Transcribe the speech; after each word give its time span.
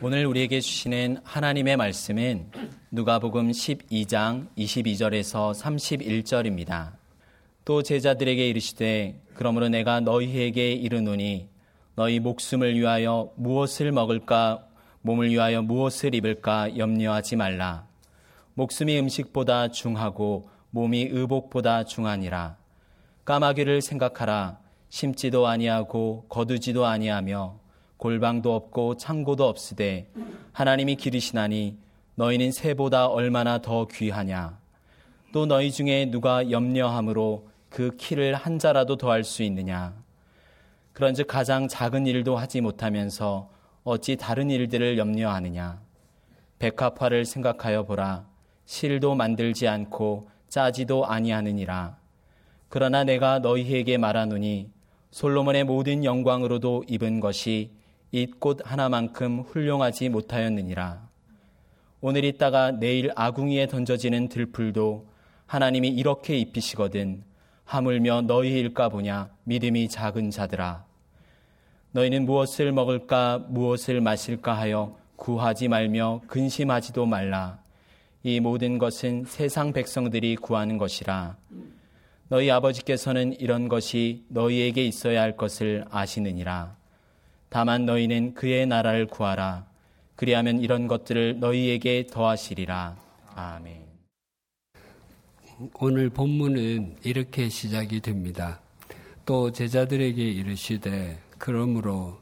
오늘 0.00 0.26
우리에게 0.26 0.60
주시는 0.60 1.18
하나님의 1.24 1.76
말씀은 1.76 2.52
누가복음 2.92 3.50
12장 3.50 4.46
22절에서 4.56 5.52
31절입니다. 5.52 6.92
또 7.64 7.82
제자들에게 7.82 8.48
이르시되 8.48 9.20
그러므로 9.34 9.68
내가 9.68 9.98
너희에게 9.98 10.70
이르노니 10.70 11.48
너희 11.96 12.20
목숨을 12.20 12.78
위하여 12.78 13.32
무엇을 13.34 13.90
먹을까 13.90 14.68
몸을 15.02 15.30
위하여 15.30 15.62
무엇을 15.62 16.14
입을까 16.14 16.78
염려하지 16.78 17.34
말라. 17.34 17.88
목숨이 18.54 18.96
음식보다 19.00 19.72
중하고 19.72 20.48
몸이 20.70 21.08
의복보다 21.10 21.82
중하니라. 21.82 22.56
까마귀를 23.24 23.82
생각하라. 23.82 24.60
심지도 24.90 25.48
아니하고 25.48 26.26
거두지도 26.28 26.86
아니하며 26.86 27.58
골방도 27.98 28.54
없고 28.54 28.96
창고도 28.96 29.46
없으되 29.46 30.10
하나님이 30.52 30.96
기르시나니 30.96 31.76
너희는 32.14 32.52
새보다 32.52 33.06
얼마나 33.06 33.60
더 33.60 33.86
귀하냐. 33.86 34.58
또 35.32 35.46
너희 35.46 35.70
중에 35.70 36.10
누가 36.10 36.50
염려함으로 36.50 37.48
그 37.68 37.96
키를 37.96 38.34
한 38.34 38.58
자라도 38.58 38.96
더할 38.96 39.24
수 39.24 39.42
있느냐. 39.42 39.94
그런즉 40.94 41.26
가장 41.26 41.68
작은 41.68 42.06
일도 42.06 42.36
하지 42.36 42.60
못하면서 42.60 43.50
어찌 43.84 44.16
다른 44.16 44.50
일들을 44.50 44.96
염려하느냐. 44.96 45.80
백합화를 46.58 47.24
생각하여 47.24 47.84
보라. 47.84 48.26
실도 48.64 49.14
만들지 49.14 49.68
않고 49.68 50.28
짜지도 50.48 51.06
아니하느니라. 51.06 51.98
그러나 52.68 53.04
내가 53.04 53.38
너희에게 53.38 53.96
말하노니 53.96 54.70
솔로몬의 55.10 55.64
모든 55.64 56.04
영광으로도 56.04 56.84
입은 56.88 57.20
것이 57.20 57.77
잇꽃 58.10 58.60
하나만큼 58.64 59.40
훌륭하지 59.40 60.08
못하였느니라. 60.08 61.08
오늘 62.00 62.24
있다가 62.24 62.70
내일 62.70 63.10
아궁이에 63.14 63.66
던져지는 63.66 64.28
들풀도 64.28 65.06
하나님이 65.46 65.88
이렇게 65.88 66.38
입히시거든 66.38 67.24
하물며 67.64 68.22
너희일까 68.22 68.88
보냐 68.88 69.30
믿음이 69.44 69.88
작은 69.88 70.30
자들아. 70.30 70.86
너희는 71.92 72.24
무엇을 72.24 72.72
먹을까 72.72 73.44
무엇을 73.48 74.00
마실까 74.00 74.56
하여 74.56 74.96
구하지 75.16 75.68
말며 75.68 76.22
근심하지도 76.28 77.04
말라. 77.04 77.58
이 78.22 78.40
모든 78.40 78.78
것은 78.78 79.24
세상 79.26 79.72
백성들이 79.72 80.36
구하는 80.36 80.78
것이라. 80.78 81.36
너희 82.28 82.50
아버지께서는 82.50 83.38
이런 83.38 83.68
것이 83.68 84.24
너희에게 84.28 84.84
있어야 84.84 85.20
할 85.20 85.36
것을 85.36 85.84
아시느니라. 85.90 86.77
다만 87.48 87.86
너희는 87.86 88.34
그의 88.34 88.66
나라를 88.66 89.06
구하라. 89.06 89.66
그리하면 90.16 90.60
이런 90.60 90.86
것들을 90.86 91.40
너희에게 91.40 92.06
더하시리라. 92.10 92.96
아멘. 93.34 93.82
오늘 95.80 96.10
본문은 96.10 96.98
이렇게 97.04 97.48
시작이 97.48 98.00
됩니다. 98.00 98.60
또 99.24 99.52
제자들에게 99.52 100.22
이르시되 100.22 101.18
그러므로 101.38 102.20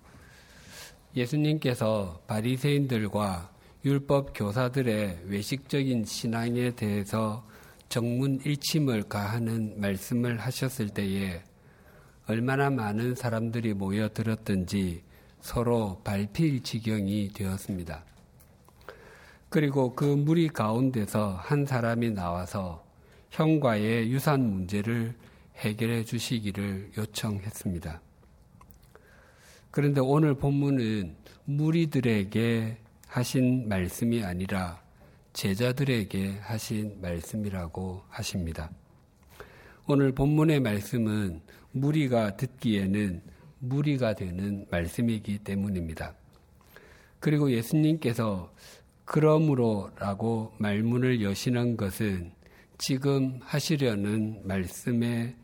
예수님께서 1.16 2.20
바리새인들과 2.26 3.50
율법 3.84 4.32
교사들의 4.34 5.20
외식적인 5.26 6.04
신앙에 6.04 6.72
대해서 6.72 7.46
정문 7.88 8.40
일침을 8.44 9.04
가하는 9.04 9.80
말씀을 9.80 10.38
하셨을 10.38 10.90
때에 10.90 11.42
얼마나 12.26 12.68
많은 12.68 13.14
사람들이 13.14 13.74
모여 13.74 14.08
들었든지 14.08 15.02
서로 15.46 16.00
발필 16.02 16.64
지경이 16.64 17.28
되었습니다. 17.32 18.04
그리고 19.48 19.94
그 19.94 20.04
무리 20.04 20.48
가운데서 20.48 21.34
한 21.34 21.64
사람이 21.64 22.10
나와서 22.10 22.84
형과의 23.30 24.10
유산 24.10 24.40
문제를 24.40 25.14
해결해 25.58 26.02
주시기를 26.04 26.90
요청했습니다. 26.98 28.00
그런데 29.70 30.00
오늘 30.00 30.34
본문은 30.34 31.14
무리들에게 31.44 32.78
하신 33.06 33.68
말씀이 33.68 34.24
아니라 34.24 34.82
제자들에게 35.32 36.40
하신 36.40 37.00
말씀이라고 37.00 38.02
하십니다. 38.08 38.68
오늘 39.86 40.10
본문의 40.10 40.58
말씀은 40.58 41.40
무리가 41.70 42.36
듣기에는 42.36 43.35
무리가 43.58 44.14
되는 44.14 44.66
말씀이기 44.70 45.38
때문입니다. 45.38 46.14
그리고 47.20 47.50
예수님께서 47.50 48.52
그러므로라고 49.04 50.52
말문을 50.58 51.22
여시는 51.22 51.76
것은 51.76 52.32
지금 52.78 53.38
하시려는 53.42 54.42
말씀의 54.46 55.34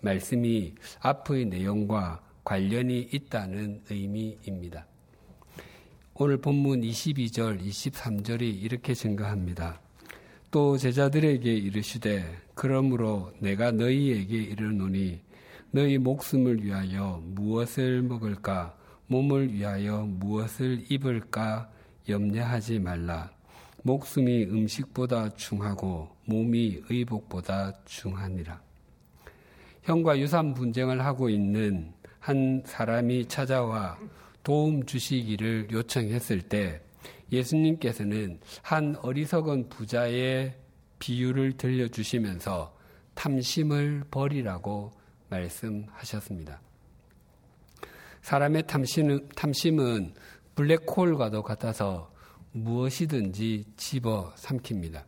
말씀이 0.00 0.74
앞의 1.00 1.46
내용과 1.46 2.22
관련이 2.44 3.10
있다는 3.12 3.82
의미입니다. 3.90 4.86
오늘 6.14 6.38
본문 6.38 6.80
22절, 6.80 7.62
23절이 7.62 8.42
이렇게 8.62 8.94
증가합니다. 8.94 9.80
또 10.50 10.78
제자들에게 10.78 11.52
이르시되 11.52 12.24
그러므로 12.54 13.32
내가 13.38 13.70
너희에게 13.70 14.36
이르노니 14.36 15.20
너희 15.70 15.98
목숨을 15.98 16.64
위하여 16.64 17.22
무엇을 17.24 18.02
먹을까 18.02 18.74
몸을 19.08 19.52
위하여 19.52 20.02
무엇을 20.02 20.84
입을까 20.90 21.70
염려하지 22.08 22.78
말라. 22.78 23.30
목숨이 23.82 24.44
음식보다 24.44 25.34
중하고 25.34 26.08
몸이 26.24 26.82
의복보다 26.88 27.72
중하니라. 27.84 28.60
형과 29.82 30.18
유산 30.18 30.54
분쟁을 30.54 31.04
하고 31.04 31.28
있는 31.28 31.92
한 32.18 32.62
사람이 32.64 33.26
찾아와 33.28 33.98
도움 34.42 34.84
주시기를 34.84 35.68
요청했을 35.70 36.42
때 36.42 36.80
예수님께서는 37.30 38.40
한 38.62 38.96
어리석은 39.02 39.68
부자의 39.68 40.54
비유를 40.98 41.58
들려주시면서 41.58 42.74
탐심을 43.14 44.04
버리라고 44.10 44.97
말씀하셨습니다. 45.28 46.60
사람의 48.22 48.66
탐심은, 48.66 49.28
탐심은 49.34 50.14
블랙홀과도 50.54 51.42
같아서 51.42 52.12
무엇이든지 52.52 53.64
집어 53.76 54.32
삼킵니다. 54.36 55.04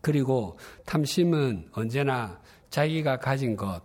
그리고 0.00 0.58
탐심은 0.84 1.68
언제나 1.72 2.40
자기가 2.70 3.18
가진 3.18 3.56
것, 3.56 3.82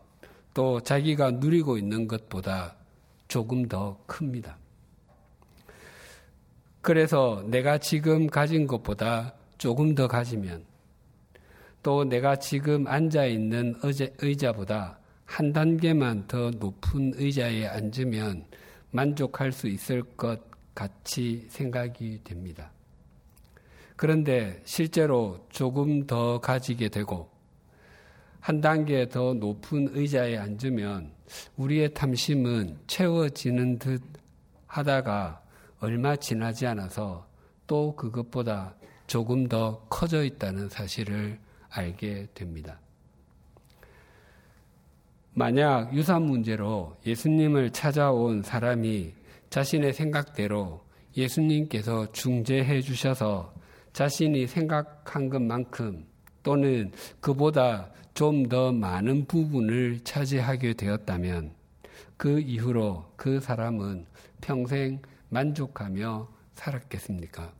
또 0.53 0.81
자기가 0.81 1.31
누리고 1.31 1.77
있는 1.77 2.07
것보다 2.07 2.75
조금 3.27 3.67
더 3.67 3.99
큽니다. 4.07 4.57
그래서 6.81 7.43
내가 7.47 7.77
지금 7.77 8.27
가진 8.27 8.65
것보다 8.65 9.35
조금 9.57 9.93
더 9.93 10.07
가지면 10.07 10.63
또 11.83 12.05
내가 12.05 12.37
지금 12.37 12.87
앉아 12.87 13.25
있는 13.25 13.75
의자보다 14.19 14.99
한 15.27 15.53
단계만 15.53 16.25
더 16.27 16.49
높은 16.49 17.11
의자에 17.15 17.67
앉으면 17.67 18.45
만족할 18.89 19.51
수 19.51 19.67
있을 19.67 20.01
것 20.01 20.41
같이 20.73 21.45
생각이 21.49 22.21
됩니다. 22.23 22.71
그런데 23.95 24.61
실제로 24.63 25.45
조금 25.49 26.07
더 26.07 26.39
가지게 26.39 26.89
되고 26.89 27.29
한 28.39 28.61
단계 28.61 29.09
더 29.09 29.33
높은 29.33 29.89
의자에 29.91 30.37
앉으면 30.37 31.11
우리의 31.57 31.93
탐심은 31.93 32.77
채워지는 32.87 33.79
듯 33.79 34.01
하다가 34.65 35.43
얼마 35.79 36.15
지나지 36.15 36.65
않아서 36.65 37.27
또 37.67 37.95
그것보다 37.95 38.75
조금 39.07 39.47
더 39.47 39.85
커져 39.89 40.23
있다는 40.23 40.69
사실을 40.69 41.37
알게 41.69 42.27
됩니다. 42.33 42.79
만약 45.37 45.93
유산 45.93 46.23
문제로 46.23 46.97
예수님을 47.05 47.69
찾아온 47.69 48.41
사람이 48.41 49.13
자신의 49.51 49.93
생각대로 49.93 50.81
예수님께서 51.15 52.11
중재해 52.11 52.81
주셔서 52.81 53.53
자신이 53.93 54.47
생각한 54.47 55.29
것만큼 55.29 56.07
또는 56.41 56.91
그보다 57.19 57.91
좀 58.15 58.49
더 58.49 58.71
많은 58.71 59.25
부분을 59.25 59.99
차지하게 60.03 60.73
되었다면 60.73 61.53
그 62.17 62.39
이후로 62.39 63.13
그 63.15 63.39
사람은 63.39 64.07
평생 64.41 65.03
만족하며 65.29 66.27
살았겠습니까? 66.55 67.53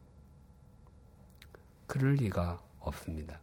그럴 1.85 2.15
리가 2.15 2.59
없습니다. 2.79 3.39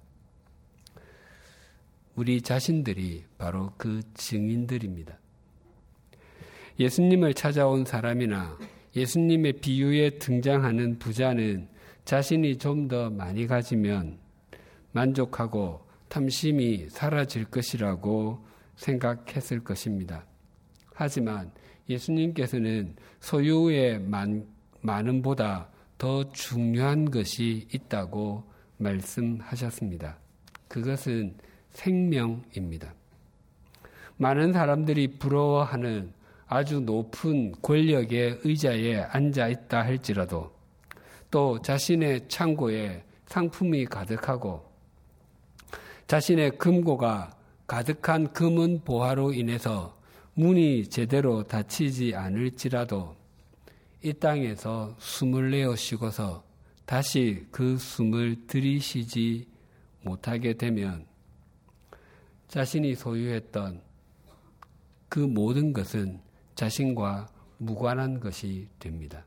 우리 2.15 2.41
자신들이 2.41 3.25
바로 3.39 3.73
그 3.77 4.01
증인들입니다. 4.15 5.19
예수님을 6.79 7.35
찾아온 7.35 7.85
사람이나 7.85 8.59
예수님의 8.97 9.55
비유에 9.55 10.19
등장하는 10.19 10.99
부자는 10.99 11.69
자신이 12.05 12.59
좀 12.59 12.89
더 12.89 13.11
많이 13.11 13.47
가지면 13.47 14.19
만족하고 14.93 15.81
탐심이 16.09 16.89
사라질 16.91 17.45
것이라고 17.45 18.45
생각했을 18.77 19.65
것입니다. 19.65 20.25
하지만 20.93 21.51
예수님께서는 21.89 22.95
소유의 23.21 24.01
많, 24.01 24.47
많음보다 24.83 25.71
더 25.99 26.31
중요한 26.33 27.11
것이 27.11 27.67
있다고 27.73 28.45
말씀하셨습니다. 28.77 30.19
그것은 30.69 31.35
생명입니다. 31.75 32.95
많은 34.17 34.53
사람들이 34.53 35.19
부러워하는 35.19 36.13
아주 36.47 36.81
높은 36.81 37.53
권력의 37.63 38.41
의자에 38.45 39.01
앉아 39.03 39.49
있다 39.49 39.85
할지라도 39.85 40.53
또 41.31 41.61
자신의 41.61 42.29
창고에 42.29 43.05
상품이 43.27 43.87
가득하고 43.87 44.65
자신의 46.07 46.59
금고가 46.59 47.35
가득한 47.67 48.33
금은 48.33 48.83
보화로 48.85 49.33
인해서 49.33 49.99
문이 50.35 50.89
제대로 50.89 51.43
닫히지 51.43 52.15
않을지라도 52.15 53.17
이 54.03 54.13
땅에서 54.13 54.95
숨을 54.99 55.51
내어 55.51 55.75
쉬고서 55.75 56.45
다시 56.85 57.47
그 57.51 57.79
숨을 57.79 58.47
들이쉬지 58.47 59.49
못하게 60.03 60.53
되면 60.55 61.07
자신이 62.55 62.95
소유했던 62.95 63.83
그 65.09 65.19
모든 65.19 65.73
것은 65.73 66.21
자신과 66.55 67.27
무관한 67.59 68.21
것이 68.21 68.69
됩니다. 68.79 69.25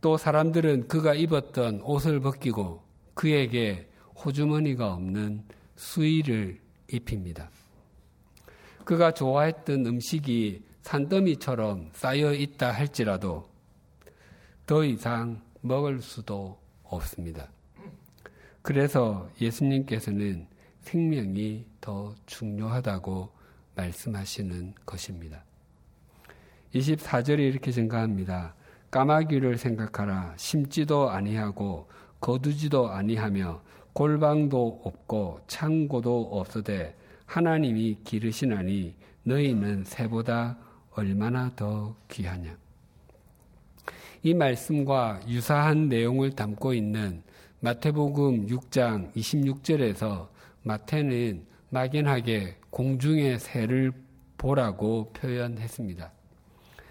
또 0.00 0.16
사람들은 0.16 0.86
그가 0.86 1.14
입었던 1.14 1.80
옷을 1.80 2.20
벗기고 2.20 2.84
그에게 3.14 3.90
호주머니가 4.24 4.94
없는 4.94 5.42
수의를 5.74 6.60
입힙니다. 6.92 7.50
그가 8.84 9.10
좋아했던 9.10 9.86
음식이 9.86 10.62
산더미처럼 10.82 11.90
쌓여 11.94 12.32
있다 12.32 12.70
할지라도 12.70 13.50
더 14.66 14.84
이상 14.84 15.42
먹을 15.62 16.00
수도 16.00 16.60
없습니다. 16.84 17.50
그래서 18.62 19.28
예수님께서는 19.40 20.53
생명이 20.84 21.64
더 21.80 22.14
중요하다고 22.26 23.30
말씀하시는 23.74 24.74
것입니다. 24.86 25.42
24절에 26.74 27.40
이렇게 27.40 27.72
증가합니다. 27.72 28.54
까마귀를 28.90 29.58
생각하라. 29.58 30.34
심지도 30.36 31.10
아니하고 31.10 31.88
거두지도 32.20 32.90
아니하며 32.90 33.62
골방도 33.92 34.82
없고 34.84 35.40
창고도 35.46 36.28
없으되 36.32 36.96
하나님이 37.26 37.98
기르시나니 38.04 38.94
너희는 39.24 39.84
새보다 39.84 40.58
얼마나 40.92 41.50
더 41.56 41.96
귀하냐. 42.08 42.56
이 44.22 44.34
말씀과 44.34 45.20
유사한 45.28 45.88
내용을 45.88 46.32
담고 46.32 46.74
있는 46.74 47.22
마태복음 47.60 48.46
6장 48.46 49.12
26절에서 49.14 50.33
마태는 50.64 51.46
막연하게 51.70 52.56
공중의 52.70 53.38
새를 53.38 53.92
보라고 54.36 55.12
표현했습니다. 55.12 56.12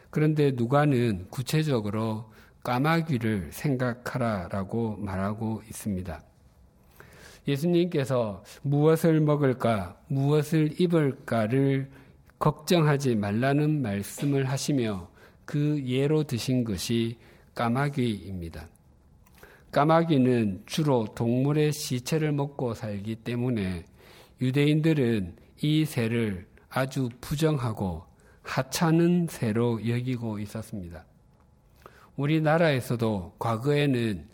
그런데 0.10 0.52
누가는 0.52 1.28
구체적으로 1.30 2.32
까마귀를 2.64 3.50
생각하라라고 3.52 4.98
말하고 4.98 5.62
있습니다. 5.68 6.24
예수님께서 7.48 8.44
무엇을 8.62 9.20
먹을까, 9.20 10.00
무엇을 10.08 10.80
입을까를 10.80 11.90
걱정하지 12.40 13.16
말라는 13.16 13.82
말씀을 13.82 14.50
하시며 14.50 15.10
그 15.46 15.84
예로 15.86 16.24
드신 16.24 16.64
것이 16.64 17.18
까마귀입니다. 17.56 18.68
까마귀는 19.74 20.64
주로 20.68 21.06
동물의 21.16 21.74
시체를 21.74 22.32
먹고 22.32 22.76
살기 22.76 23.16
때문에 23.18 23.84
유대인들은 24.40 25.36
이 25.64 25.86
새를 25.86 26.46
아주 26.70 27.10
부정하고 27.20 28.04
하찮은 28.44 29.28
새로 29.32 29.86
여기고 29.88 30.38
있었습니다. 30.38 31.06
우리나라에서도 32.16 33.34
과거에는 33.40 34.28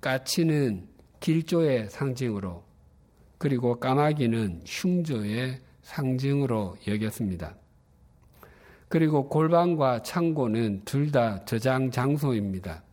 까치는 0.00 0.86
길조의 1.18 1.90
상징으로 1.90 2.62
그리고 3.36 3.80
까마귀는 3.80 4.62
흉조의 4.64 5.58
상징으로 5.82 6.76
여겼습니다. 6.86 7.56
그리고 8.88 9.28
골방과 9.28 10.02
창고는 10.02 10.82
둘 10.84 11.10
다 11.10 11.44
저장 11.46 11.90
장소입니다. 11.90 12.84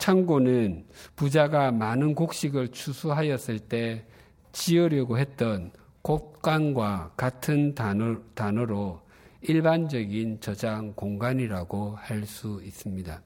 창고는 0.00 0.86
부자가 1.14 1.70
많은 1.70 2.14
곡식을 2.14 2.68
추수하였을 2.68 3.58
때 3.60 4.06
지으려고 4.50 5.18
했던 5.18 5.70
곡간과 6.02 7.12
같은 7.16 7.74
단어, 7.74 8.16
단어로 8.34 9.00
일반적인 9.42 10.40
저장 10.40 10.94
공간이라고 10.94 11.96
할 11.96 12.24
수 12.24 12.62
있습니다. 12.64 13.22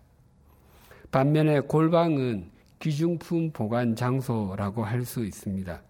반면에 1.12 1.60
골방은 1.60 2.50
귀중품 2.80 3.52
보관 3.52 3.94
장소라고 3.94 4.84
할 4.84 5.04
수 5.04 5.24
있습니다. 5.24 5.80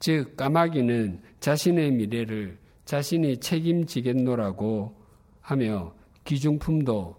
즉, 0.00 0.36
까마귀는 0.38 1.20
자신의 1.40 1.92
미래를 1.92 2.56
자신이 2.86 3.40
책임지겠노라고 3.40 4.96
하며 5.42 5.92
귀중품도 6.24 7.14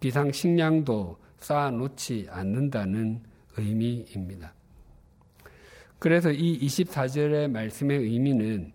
비상식량도 0.00 1.19
쌓아놓지 1.40 2.28
않는다는 2.30 3.22
의미입니다. 3.56 4.54
그래서 5.98 6.30
이 6.30 6.58
24절의 6.60 7.50
말씀의 7.50 7.98
의미는 7.98 8.72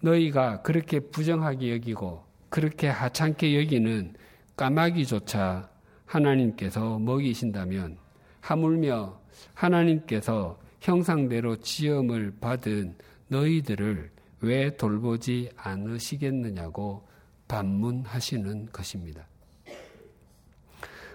너희가 0.00 0.62
그렇게 0.62 1.00
부정하게 1.00 1.72
여기고 1.72 2.24
그렇게 2.50 2.88
하찮게 2.88 3.58
여기는 3.58 4.14
까마귀조차 4.56 5.70
하나님께서 6.06 6.98
먹이신다면 6.98 7.98
하물며 8.40 9.20
하나님께서 9.54 10.58
형상대로 10.80 11.56
지음을 11.56 12.34
받은 12.40 12.96
너희들을 13.28 14.10
왜 14.40 14.76
돌보지 14.76 15.50
않으시겠느냐고 15.56 17.06
반문하시는 17.48 18.66
것입니다. 18.72 19.26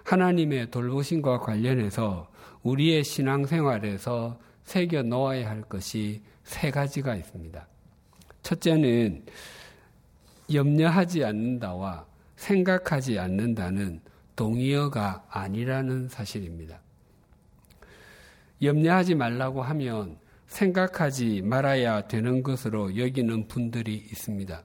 하나님의 0.03 0.71
돌보심과 0.71 1.39
관련해서 1.39 2.29
우리의 2.63 3.03
신앙생활에서 3.03 4.39
새겨 4.63 5.03
넣어야 5.03 5.49
할 5.49 5.61
것이 5.61 6.21
세 6.43 6.71
가지가 6.71 7.15
있습니다. 7.15 7.67
첫째는 8.41 9.25
염려하지 10.53 11.23
않는다와 11.23 12.05
생각하지 12.35 13.19
않는다는 13.19 14.01
동의어가 14.35 15.25
아니라는 15.29 16.09
사실입니다. 16.09 16.79
염려하지 18.61 19.15
말라고 19.15 19.61
하면 19.61 20.17
생각하지 20.47 21.41
말아야 21.41 22.07
되는 22.07 22.43
것으로 22.43 22.97
여기는 22.97 23.47
분들이 23.47 23.95
있습니다. 23.95 24.63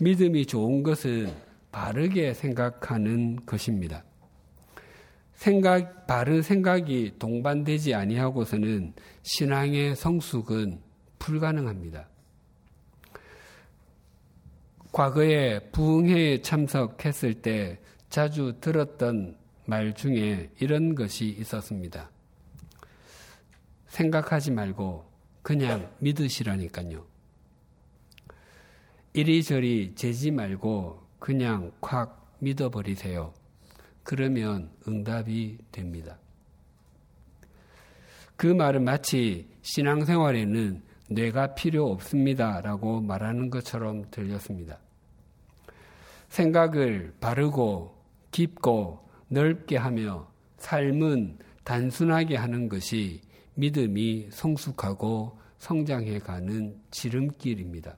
믿음이 0.00 0.46
좋은 0.46 0.82
것은 0.82 1.32
바르게 1.76 2.32
생각하는 2.32 3.44
것입니다. 3.44 4.02
생각, 5.34 6.06
바른 6.06 6.40
생각이 6.40 7.16
동반되지 7.18 7.92
아니하고서는 7.92 8.94
신앙의 9.22 9.94
성숙은 9.94 10.80
불가능합니다. 11.18 12.08
과거에 14.90 15.58
부흥회에 15.70 16.40
참석했을 16.40 17.42
때 17.42 17.78
자주 18.08 18.54
들었던 18.58 19.36
말 19.66 19.94
중에 19.94 20.48
이런 20.58 20.94
것이 20.94 21.26
있었습니다. 21.28 22.10
생각하지 23.88 24.50
말고 24.50 25.04
그냥 25.42 25.92
믿으시라니까요. 25.98 27.04
이리저리 29.12 29.92
재지 29.94 30.30
말고 30.30 31.05
그냥 31.18 31.72
콱 31.80 32.34
믿어버리세요. 32.38 33.32
그러면 34.02 34.70
응답이 34.86 35.58
됩니다. 35.72 36.18
그 38.36 38.46
말은 38.46 38.84
마치 38.84 39.48
신앙생활에는 39.62 40.82
뇌가 41.08 41.54
필요 41.54 41.90
없습니다. 41.90 42.60
라고 42.60 43.00
말하는 43.00 43.50
것처럼 43.50 44.10
들렸습니다. 44.10 44.78
생각을 46.28 47.14
바르고 47.20 47.96
깊고 48.30 49.08
넓게 49.28 49.76
하며 49.76 50.28
삶은 50.58 51.38
단순하게 51.64 52.36
하는 52.36 52.68
것이 52.68 53.22
믿음이 53.54 54.28
성숙하고 54.30 55.38
성장해 55.58 56.18
가는 56.20 56.78
지름길입니다. 56.90 57.96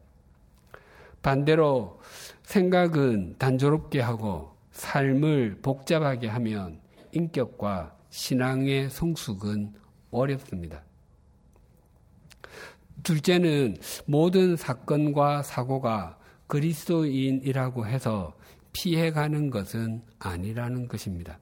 반대로 1.23 2.01
생각은 2.49 3.35
단조롭게 3.39 4.01
하고 4.01 4.57
삶을 4.71 5.59
복잡하게 5.61 6.29
하면 6.29 6.81
인격과 7.13 7.95
신앙의 8.09 8.89
성숙은 8.89 9.75
어렵습니다. 10.11 10.83
둘째는 13.03 13.77
모든 14.07 14.57
사건과 14.57 15.43
사고가 15.43 16.19
그리스도인이라고 16.47 17.87
해서 17.87 18.35
피해가는 18.73 19.51
것은 19.51 20.01
아니라는 20.19 20.89
것입니다. 20.89 21.39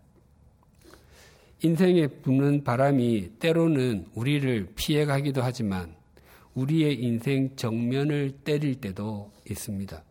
인생에 1.62 2.08
부는 2.08 2.64
바람이 2.64 3.38
때로는 3.38 4.06
우리를 4.12 4.72
피해가기도 4.75 5.40
하지만 5.40 5.94
우리의 6.54 7.00
인생 7.00 7.54
정면을 7.54 8.32
때릴 8.42 8.80
때도 8.80 9.30
있습니다. 9.48 10.02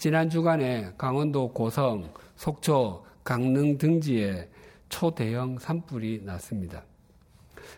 지난 0.00 0.30
주간에 0.30 0.94
강원도 0.96 1.52
고성, 1.52 2.10
속초, 2.34 3.04
강릉 3.22 3.76
등지에 3.76 4.48
초대형 4.88 5.58
산불이 5.58 6.22
났습니다. 6.24 6.86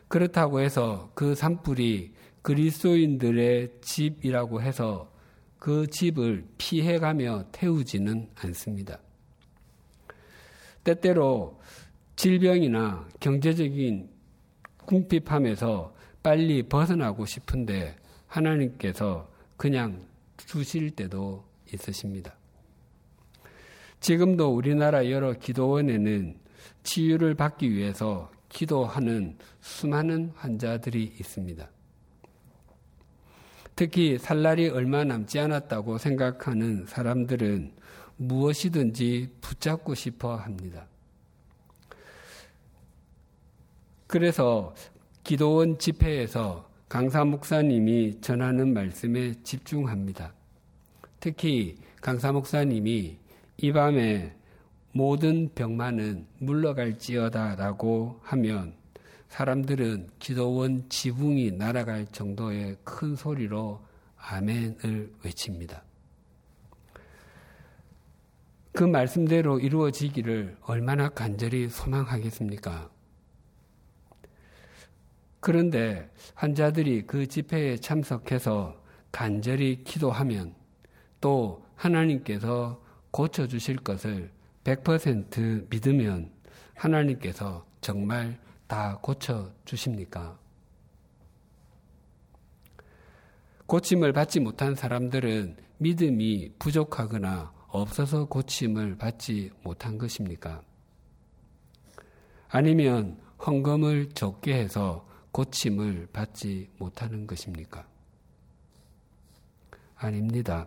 그렇다고 0.06 0.60
해서 0.60 1.10
그 1.14 1.34
산불이 1.34 2.12
그리스도인들의 2.42 3.72
집이라고 3.80 4.62
해서 4.62 5.10
그 5.58 5.88
집을 5.88 6.46
피해가며 6.58 7.46
태우지는 7.50 8.28
않습니다. 8.36 9.00
때때로 10.84 11.60
질병이나 12.14 13.04
경제적인 13.18 14.08
궁핍함에서 14.86 15.92
빨리 16.22 16.62
벗어나고 16.62 17.26
싶은데 17.26 17.96
하나님께서 18.28 19.28
그냥 19.56 20.06
주실 20.36 20.92
때도 20.92 21.50
있으십니다. 21.72 22.34
지금도 24.00 24.54
우리나라 24.54 25.08
여러 25.10 25.32
기도원에는 25.32 26.36
치유를 26.82 27.34
받기 27.34 27.70
위해서 27.72 28.30
기도하는 28.48 29.38
수많은 29.60 30.32
환자들이 30.34 31.04
있습니다. 31.18 31.68
특히 33.74 34.18
살 34.18 34.42
날이 34.42 34.68
얼마 34.68 35.04
남지 35.04 35.38
않았다고 35.38 35.98
생각하는 35.98 36.86
사람들은 36.86 37.72
무엇이든지 38.16 39.36
붙잡고 39.40 39.94
싶어 39.94 40.36
합니다. 40.36 40.86
그래서 44.06 44.74
기도원 45.24 45.78
집회에서 45.78 46.68
강사 46.88 47.24
목사님이 47.24 48.20
전하는 48.20 48.74
말씀에 48.74 49.32
집중합니다. 49.42 50.34
특히 51.22 51.76
강사 52.00 52.32
목사님이 52.32 53.16
이 53.58 53.72
밤에 53.72 54.34
모든 54.90 55.54
병만은 55.54 56.26
물러갈지어다라고 56.40 58.18
하면 58.24 58.74
사람들은 59.28 60.10
기도원 60.18 60.88
지붕이 60.88 61.52
날아갈 61.52 62.06
정도의 62.06 62.76
큰 62.82 63.14
소리로 63.14 63.80
아멘을 64.16 65.12
외칩니다. 65.22 65.84
그 68.72 68.82
말씀대로 68.82 69.60
이루어지기를 69.60 70.56
얼마나 70.62 71.08
간절히 71.08 71.68
소망하겠습니까? 71.68 72.90
그런데 75.38 76.10
환자들이 76.34 77.06
그 77.06 77.28
집회에 77.28 77.76
참석해서 77.76 78.82
간절히 79.12 79.84
기도하면 79.84 80.60
또 81.22 81.64
하나님께서 81.76 82.82
고쳐주실 83.12 83.76
것을 83.76 84.30
100% 84.64 85.70
믿으면 85.70 86.30
하나님께서 86.74 87.64
정말 87.80 88.38
다 88.66 88.98
고쳐주십니까? 89.00 90.38
고침을 93.66 94.12
받지 94.12 94.40
못한 94.40 94.74
사람들은 94.74 95.56
믿음이 95.78 96.54
부족하거나 96.58 97.52
없어서 97.68 98.26
고침을 98.26 98.98
받지 98.98 99.50
못한 99.62 99.98
것입니까? 99.98 100.62
아니면 102.48 103.18
헌금을 103.46 104.10
적게 104.10 104.54
해서 104.54 105.08
고침을 105.30 106.08
받지 106.12 106.68
못하는 106.78 107.26
것입니까? 107.26 107.86
아닙니다. 109.96 110.66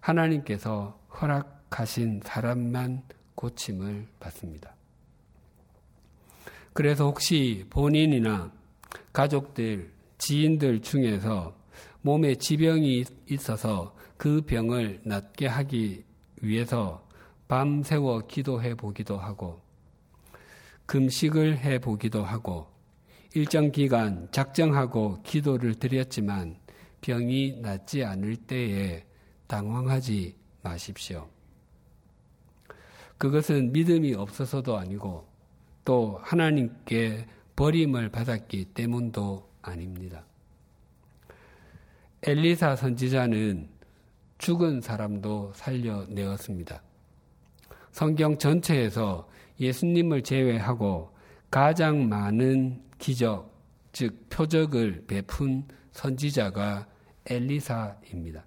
하나님께서 0.00 0.98
허락하신 1.20 2.20
사람만 2.24 3.02
고침을 3.34 4.06
받습니다. 4.18 4.74
그래서 6.72 7.06
혹시 7.06 7.64
본인이나 7.70 8.52
가족들, 9.12 9.90
지인들 10.18 10.80
중에서 10.80 11.56
몸에 12.02 12.36
지병이 12.36 13.04
있어서 13.30 13.94
그 14.16 14.42
병을 14.42 15.00
낫게 15.04 15.46
하기 15.46 16.04
위해서 16.40 17.06
밤새워 17.48 18.26
기도해 18.26 18.74
보기도 18.74 19.18
하고, 19.18 19.60
금식을 20.86 21.58
해 21.58 21.78
보기도 21.78 22.24
하고, 22.24 22.68
일정 23.34 23.70
기간 23.70 24.28
작정하고 24.30 25.22
기도를 25.22 25.74
드렸지만 25.74 26.56
병이 27.00 27.60
낫지 27.60 28.04
않을 28.04 28.36
때에 28.36 29.04
당황하지 29.48 30.36
마십시오. 30.62 31.28
그것은 33.16 33.72
믿음이 33.72 34.14
없어서도 34.14 34.76
아니고 34.76 35.26
또 35.84 36.20
하나님께 36.22 37.26
버림을 37.56 38.10
받았기 38.10 38.66
때문도 38.66 39.48
아닙니다. 39.62 40.24
엘리사 42.22 42.76
선지자는 42.76 43.68
죽은 44.38 44.80
사람도 44.80 45.52
살려내었습니다. 45.54 46.82
성경 47.90 48.38
전체에서 48.38 49.28
예수님을 49.58 50.22
제외하고 50.22 51.12
가장 51.50 52.08
많은 52.08 52.82
기적, 52.98 53.52
즉 53.92 54.28
표적을 54.30 55.04
베푼 55.08 55.66
선지자가 55.92 56.86
엘리사입니다. 57.26 58.44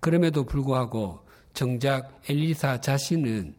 그럼에도 0.00 0.44
불구하고 0.44 1.26
정작 1.54 2.20
엘리사 2.28 2.80
자신은 2.80 3.54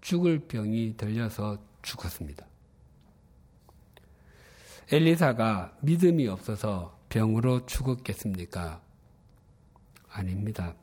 죽을 0.00 0.40
병이 0.40 0.96
들려서 0.96 1.58
죽었습니다. 1.82 2.46
엘리사가 4.92 5.76
믿음이 5.82 6.26
없어서 6.28 6.98
병으로 7.08 7.66
죽었겠습니까? 7.66 8.80
아닙니다. 10.08 10.74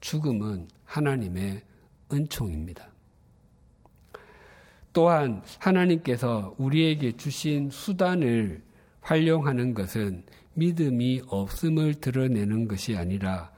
죽음은 0.00 0.68
하나님의 0.84 1.62
은총입니다. 2.12 2.88
또한 4.92 5.42
하나님께서 5.58 6.54
우리에게 6.58 7.16
주신 7.16 7.70
수단을 7.70 8.62
활용하는 9.00 9.72
것은 9.72 10.24
믿음이 10.54 11.22
없음을 11.26 11.94
드러내는 11.94 12.68
것이 12.68 12.96
아니라 12.96 13.52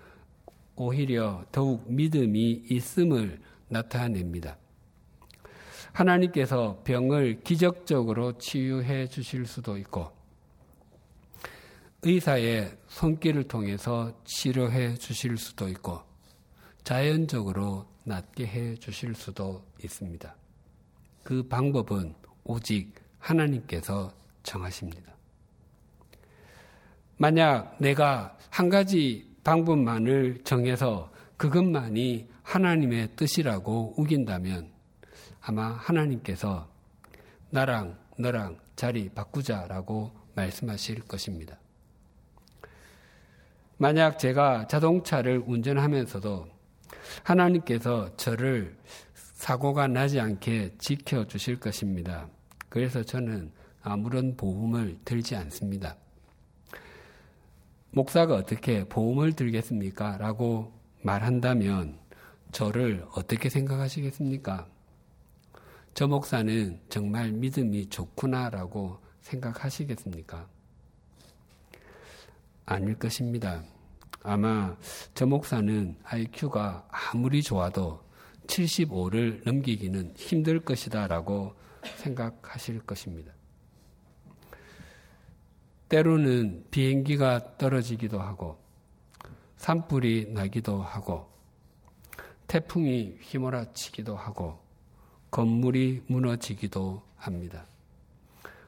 오히려 0.77 1.45
더욱 1.53 1.91
믿음이 1.91 2.65
있음을 2.71 3.41
나타냅니다. 3.69 4.57
하나님께서 5.93 6.81
병을 6.85 7.43
기적적으로 7.43 8.37
치유해 8.39 9.07
주실 9.07 9.47
수도 9.47 9.79
있고, 9.79 10.11
의사의 12.03 12.77
손길을 12.89 13.45
통해서 13.45 14.13
치료해 14.25 14.95
주실 14.95 15.37
수도 15.37 15.69
있고, 15.69 16.03
자연적으로 16.83 17.87
낫게 18.05 18.47
해 18.47 18.75
주실 18.75 19.15
수도 19.15 19.65
있습니다. 19.83 20.37
그 21.23 21.43
방법은 21.45 22.15
오직 22.45 22.93
하나님께서 23.19 24.13
정하십니다. 24.43 25.14
만약 27.17 27.77
내가 27.79 28.37
한 28.51 28.69
가지 28.69 29.35
방법만을 29.45 30.43
정해서 30.45 31.11
그것만이 31.37 32.29
하나님의 32.43 33.11
뜻이라고 33.17 33.95
우긴다면 33.97 34.71
아마 35.41 35.73
하나님께서 35.73 36.69
나랑 37.51 37.99
너랑 38.19 38.59
자리 38.77 39.09
바꾸자라고 39.09 40.13
말씀하실 40.35 41.03
것입니다. 41.03 41.59
만약 43.77 44.19
제가 44.19 44.67
자동차를 44.67 45.43
운전하면서도 45.47 46.47
하나님께서 47.23 48.17
저를 48.17 48.77
사고가 49.15 49.89
나지 49.89 50.21
않게 50.21 50.77
지켜주실 50.79 51.61
것입니다. 51.61 52.29
그래서 52.69 53.03
저는 53.03 53.53
아무런 53.83 54.37
보험을 54.37 54.99
들지 55.05 55.37
않습니다. 55.37 55.97
목사가 57.95 58.35
어떻게 58.35 58.83
보험을 58.83 59.35
들겠습니까? 59.35 60.17
라고 60.17 60.73
말한다면 61.03 61.97
저를 62.51 63.07
어떻게 63.15 63.49
생각하시겠습니까? 63.49 64.67
저 65.95 66.09
목사는 66.09 66.81
정말 66.89 67.31
믿음이 67.31 67.91
좋구나라고 67.91 68.99
생각하시겠습니까? 69.21 70.49
아닐 72.67 72.99
것입니다. 72.99 73.63
아마 74.25 74.77
저 75.15 75.25
목사는 75.27 75.97
IQ가 76.03 76.89
아무리 76.91 77.45
좋아도 77.45 78.03
75를 78.49 79.45
넘기기는 79.45 80.15
힘들 80.17 80.59
것이다라고 80.65 81.55
생각하실 81.99 82.81
것입니다. 82.81 83.33
때로는 85.95 86.65
비행기가 86.73 87.57
떨어지기도 87.57 88.19
하고 88.19 88.59
산불이 89.59 90.33
나기도 90.33 90.83
하고 90.83 91.31
태풍이 92.49 93.17
휘몰아치기도 93.21 94.17
하고 94.17 94.59
건물이 95.31 96.03
무너지기도 96.09 97.01
합니다. 97.15 97.67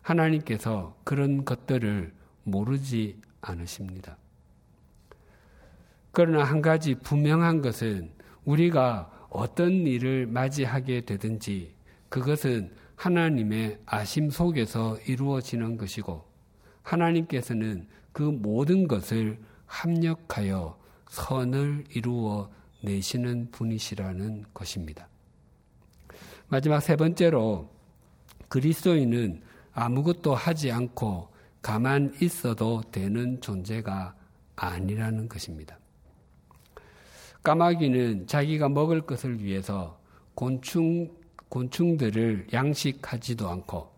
하나님께서 0.02 0.96
그런 1.02 1.44
것들을 1.44 2.14
모르지 2.44 3.20
않으십니다. 3.40 4.16
그러나 6.12 6.44
한 6.44 6.62
가지 6.62 6.94
분명한 6.94 7.60
것은 7.60 8.12
우리가 8.44 9.26
어떤 9.30 9.72
일을 9.72 10.28
맞이하게 10.28 11.00
되든지 11.00 11.74
그것은 12.08 12.72
하나님의 12.94 13.80
아심 13.84 14.30
속에서 14.30 14.96
이루어지는 15.08 15.76
것이고 15.76 16.25
하나님께서는 16.86 17.88
그 18.12 18.22
모든 18.22 18.86
것을 18.86 19.38
합력하여 19.66 20.78
선을 21.10 21.84
이루어 21.90 22.50
내시는 22.82 23.50
분이시라는 23.50 24.44
것입니다. 24.54 25.08
마지막 26.48 26.80
세 26.80 26.94
번째로 26.94 27.68
그리스도인은 28.48 29.42
아무것도 29.72 30.34
하지 30.34 30.70
않고 30.70 31.28
가만 31.60 32.14
있어도 32.22 32.82
되는 32.92 33.40
존재가 33.40 34.14
아니라는 34.54 35.28
것입니다. 35.28 35.78
까마귀는 37.42 38.28
자기가 38.28 38.68
먹을 38.68 39.00
것을 39.02 39.42
위해서 39.42 40.00
곤충, 40.34 41.10
곤충들을 41.48 42.48
양식하지도 42.52 43.48
않고 43.48 43.95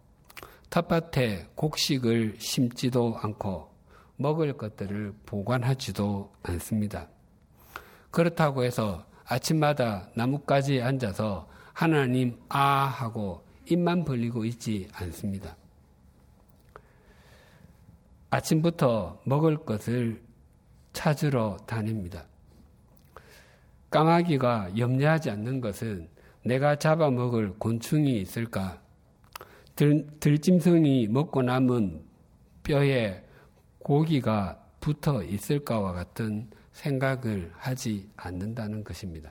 텃밭에 0.71 1.49
곡식을 1.55 2.37
심지도 2.39 3.17
않고 3.19 3.69
먹을 4.17 4.53
것들을 4.53 5.15
보관하지도 5.25 6.33
않습니다. 6.43 7.09
그렇다고 8.11 8.65
해서 8.65 9.05
아침마다 9.25 10.09
나뭇가지에 10.15 10.83
앉아서 10.83 11.49
하나님 11.73 12.39
아 12.49 12.85
하고 12.85 13.45
입만 13.71 14.05
벌리고 14.05 14.45
있지 14.45 14.89
않습니다. 14.93 15.57
아침부터 18.31 19.21
먹을 19.25 19.57
것을 19.65 20.21
찾으러 20.93 21.57
다닙니다. 21.67 22.25
까마귀가 23.91 24.77
염려하지 24.77 25.31
않는 25.31 25.61
것은 25.61 26.09
내가 26.45 26.77
잡아먹을 26.77 27.55
곤충이 27.59 28.21
있을까? 28.21 28.81
들, 29.79 30.05
들짐승이 30.19 31.07
먹고 31.07 31.43
남은 31.43 32.03
뼈에 32.65 33.23
고기가 33.79 34.61
붙어 34.81 35.23
있을까와 35.23 35.93
같은 35.93 36.51
생각을 36.73 37.53
하지 37.55 38.11
않는다는 38.17 38.83
것입니다. 38.83 39.31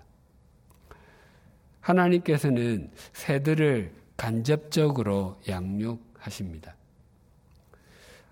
하나님께서는 1.81 2.91
새들을 3.11 3.93
간접적으로 4.15 5.37
양육하십니다. 5.49 6.77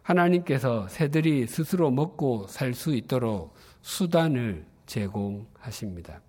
하나님께서 0.01 0.87
새들이 0.87 1.47
스스로 1.47 1.91
먹고 1.91 2.47
살 2.47 2.73
수 2.73 2.95
있도록 2.95 3.55
수단을 3.81 4.65
제공하십니다. 4.85 6.21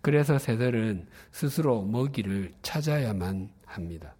그래서 0.00 0.38
새들은 0.38 1.08
스스로 1.32 1.82
먹이를 1.82 2.52
찾아야만 2.62 3.50
합니다. 3.66 4.14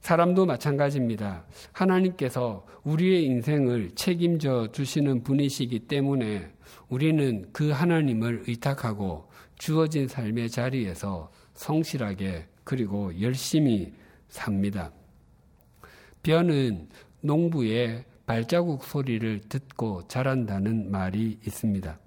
사람도 0.00 0.46
마찬가지입니다. 0.46 1.44
하나님께서 1.72 2.66
우리의 2.84 3.24
인생을 3.24 3.92
책임져 3.94 4.72
주시는 4.72 5.22
분이시기 5.22 5.80
때문에 5.80 6.50
우리는 6.88 7.46
그 7.52 7.70
하나님을 7.70 8.44
의탁하고 8.46 9.30
주어진 9.56 10.08
삶의 10.08 10.50
자리에서 10.50 11.30
성실하게 11.54 12.46
그리고 12.64 13.18
열심히 13.20 13.92
삽니다. 14.28 14.90
벼는 16.22 16.88
농부의 17.20 18.04
발자국 18.24 18.84
소리를 18.84 19.40
듣고 19.48 20.06
자란다는 20.08 20.90
말이 20.90 21.38
있습니다. 21.44 21.98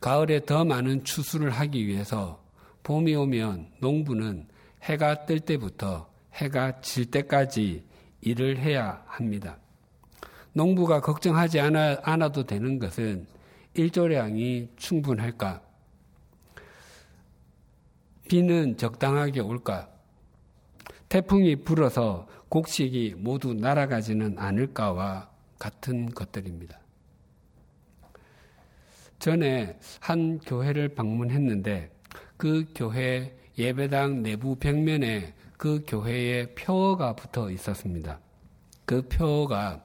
가을에 0.00 0.44
더 0.44 0.64
많은 0.64 1.04
추수를 1.04 1.50
하기 1.50 1.86
위해서 1.86 2.42
봄이 2.82 3.14
오면 3.14 3.72
농부는 3.80 4.46
해가 4.82 5.26
뜰 5.26 5.40
때부터 5.40 6.11
해가 6.34 6.80
질 6.80 7.10
때까지 7.10 7.84
일을 8.20 8.58
해야 8.58 9.02
합니다. 9.06 9.58
농부가 10.52 11.00
걱정하지 11.00 11.60
않아, 11.60 11.98
않아도 12.02 12.44
되는 12.44 12.78
것은 12.78 13.26
일조량이 13.74 14.70
충분할까? 14.76 15.62
비는 18.28 18.76
적당하게 18.76 19.40
올까? 19.40 19.88
태풍이 21.08 21.56
불어서 21.56 22.26
곡식이 22.48 23.16
모두 23.18 23.54
날아가지는 23.54 24.38
않을까와 24.38 25.30
같은 25.58 26.06
것들입니다. 26.06 26.78
전에 29.18 29.78
한 30.00 30.38
교회를 30.40 30.88
방문했는데 30.88 31.90
그 32.36 32.64
교회 32.74 33.36
예배당 33.56 34.22
내부 34.22 34.56
벽면에 34.56 35.34
그 35.62 35.84
교회에 35.86 36.46
표어가 36.56 37.14
붙어 37.14 37.48
있었습니다. 37.48 38.18
그 38.84 39.00
표어가 39.02 39.80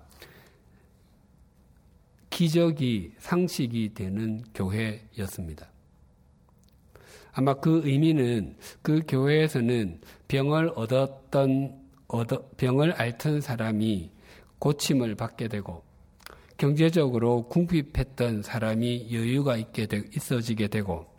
기적이 2.32 3.12
상식이 3.20 3.94
되는 3.94 4.44
교회였습니다. 4.56 5.68
아마 7.32 7.54
그 7.54 7.84
의미는 7.86 8.58
그 8.82 9.04
교회에서는 9.08 10.02
병을 10.28 10.72
얻었던 10.74 11.80
병을 12.58 12.94
앓던 12.94 13.42
사람이 13.42 14.10
고침을 14.58 15.14
받게 15.14 15.48
되고 15.48 15.84
경제적으로 16.58 17.48
궁핍했던 17.50 18.42
사람이 18.42 19.14
여유가 19.14 19.58
있게 19.58 19.86
되, 19.86 20.02
있어지게 20.16 20.70
되고 20.70 21.17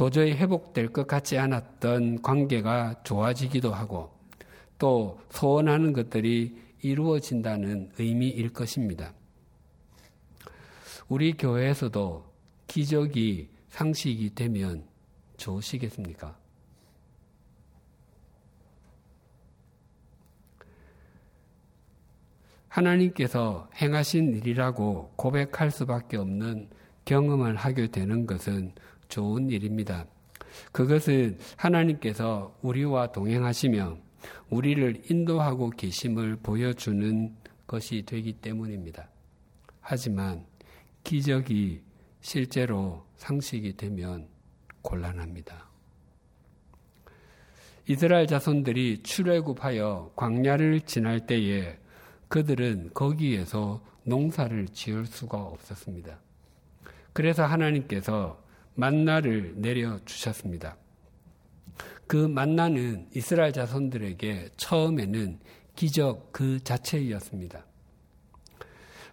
도저히 0.00 0.32
회복될 0.32 0.94
것 0.94 1.06
같지 1.06 1.36
않았던 1.36 2.22
관계가 2.22 3.02
좋아지기도 3.04 3.74
하고 3.74 4.10
또 4.78 5.20
소원하는 5.28 5.92
것들이 5.92 6.56
이루어진다는 6.80 7.90
의미일 7.98 8.50
것입니다. 8.50 9.12
우리 11.06 11.34
교회에서도 11.34 12.24
기적이 12.66 13.50
상식이 13.68 14.34
되면 14.34 14.86
좋으시겠습니까? 15.36 16.34
하나님께서 22.68 23.68
행하신 23.74 24.36
일이라고 24.36 25.12
고백할 25.16 25.70
수밖에 25.70 26.16
없는 26.16 26.70
경험을 27.04 27.56
하게 27.56 27.88
되는 27.88 28.24
것은 28.24 28.72
좋은 29.10 29.50
일입니다. 29.50 30.06
그것은 30.72 31.38
하나님께서 31.56 32.56
우리와 32.62 33.12
동행하시며 33.12 33.98
우리를 34.48 35.02
인도하고 35.10 35.70
계심을 35.70 36.36
보여주는 36.36 37.36
것이 37.66 38.02
되기 38.06 38.32
때문입니다. 38.32 39.08
하지만 39.80 40.44
기적이 41.04 41.82
실제로 42.20 43.06
상식이 43.16 43.76
되면 43.76 44.28
곤란합니다. 44.82 45.68
이스라엘 47.86 48.26
자손들이 48.26 49.02
출애굽하여 49.02 50.12
광야를 50.14 50.82
지날 50.82 51.26
때에 51.26 51.78
그들은 52.28 52.90
거기에서 52.94 53.84
농사를 54.04 54.68
지을 54.68 55.06
수가 55.06 55.38
없었습니다. 55.38 56.18
그래서 57.12 57.44
하나님께서 57.44 58.42
만나를 58.74 59.54
내려 59.56 59.98
주셨습니다. 60.04 60.76
그 62.06 62.16
만나는 62.16 63.06
이스라엘 63.14 63.52
자손들에게 63.52 64.50
처음에는 64.56 65.38
기적 65.76 66.32
그 66.32 66.62
자체였습니다. 66.62 67.64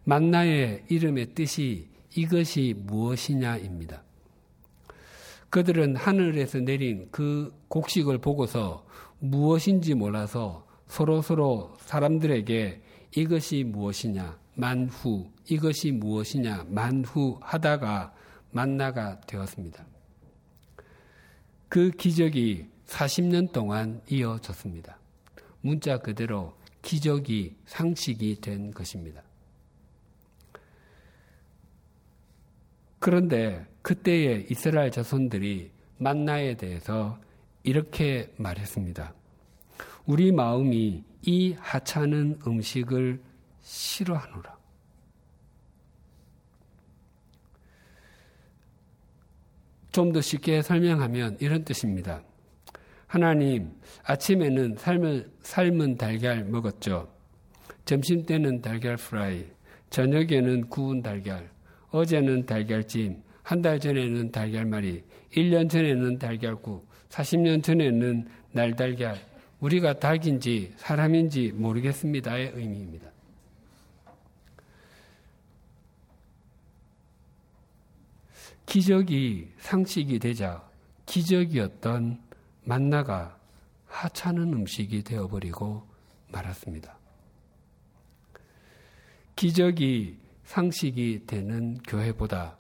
만나의 0.04 0.86
이름의 0.89 1.34
뜻이 1.36 1.89
이것이 2.15 2.74
무엇이냐입니다. 2.78 4.04
그들은 5.50 5.96
하늘에서 5.96 6.60
내린 6.60 7.08
그 7.12 7.54
곡식을 7.67 8.17
보고서 8.17 8.86
무엇인지 9.20 9.93
몰라서 9.93 10.65
서로 10.88 11.22
서로 11.22 11.76
사람들에게 11.82 12.82
이것이 13.15 13.63
무엇이냐, 13.63 14.38
만후, 14.56 15.30
이것이 15.50 15.91
무엇이냐, 15.91 16.65
만후 16.70 17.38
하다가 17.41 18.13
만나가 18.52 19.20
되었습니다. 19.22 19.86
그 21.70 21.92
기적이 21.92 22.70
40년 22.86 23.52
동안 23.52 24.02
이어졌습니다. 24.10 24.98
문자 25.62 25.98
그대로 25.98 26.56
기적이 26.82 27.58
상식이 27.66 28.40
된 28.42 28.72
것입니다. 28.72 29.22
그런데 33.00 33.66
그때의 33.82 34.48
이스라엘 34.50 34.92
자손들이 34.92 35.72
만나에 35.98 36.56
대해서 36.56 37.20
이렇게 37.64 38.34
말했습니다. 38.38 39.14
우리 40.06 40.32
마음이 40.32 41.04
이 41.24 41.54
하찮은 41.60 42.40
음식을 42.46 43.22
싫어하노라. 43.62 44.57
좀 49.98 50.12
더 50.14 50.22
쉽게 50.22 50.62
설명하면 50.62 51.38
이런 51.40 51.64
뜻입니다. 51.64 52.22
하나님, 53.08 53.72
아침에는 54.04 54.76
삶을, 54.78 55.28
삶은 55.42 55.98
달걀 55.98 56.46
먹었죠. 56.46 57.08
점심 57.84 58.24
때는 58.24 58.62
달걀 58.62 58.96
프라이, 58.96 59.46
저녁에는 59.90 60.70
구운 60.70 61.02
달걀, 61.02 61.50
어제는 61.90 62.46
달걀찜, 62.46 63.24
한 63.42 63.62
달 63.64 63.80
전에는 63.80 64.32
달걀말이, 64.32 65.04
1년 65.36 65.68
전에는 65.68 66.20
달걀국, 66.20 66.88
40년 67.10 67.64
전에는 67.64 68.28
날달걀. 68.52 69.16
우리가 69.62 69.94
닭인지 69.94 70.74
사람인지 70.76 71.54
모르겠습니다의 71.56 72.52
의미입니다. 72.54 73.10
기적이 78.67 79.49
상식이 79.58 80.19
되자 80.19 80.69
기적이었던 81.06 82.21
만나가 82.65 83.39
하찮은 83.88 84.53
음식이 84.53 85.03
되어버리고 85.03 85.88
말았습니다. 86.34 86.97
기적이 89.38 90.17
상식이 90.43 91.21
되는 91.25 91.77
교회보다 91.88 92.58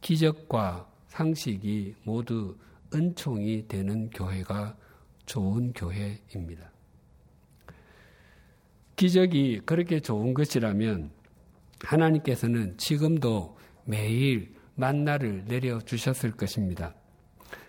기적과 0.00 0.88
상식이 1.08 1.96
모두 2.04 2.56
은총이 2.94 3.66
되는 3.66 4.10
교회가 4.10 4.76
좋은 5.26 5.72
교회입니다. 5.72 6.70
기적이 8.94 9.62
그렇게 9.66 9.98
좋은 9.98 10.34
것이라면 10.34 11.10
하나님께서는 11.80 12.76
지금도 12.78 13.56
매일 13.84 14.61
만나를 14.82 15.44
내려 15.46 15.80
주셨을 15.80 16.32
것입니다. 16.32 16.94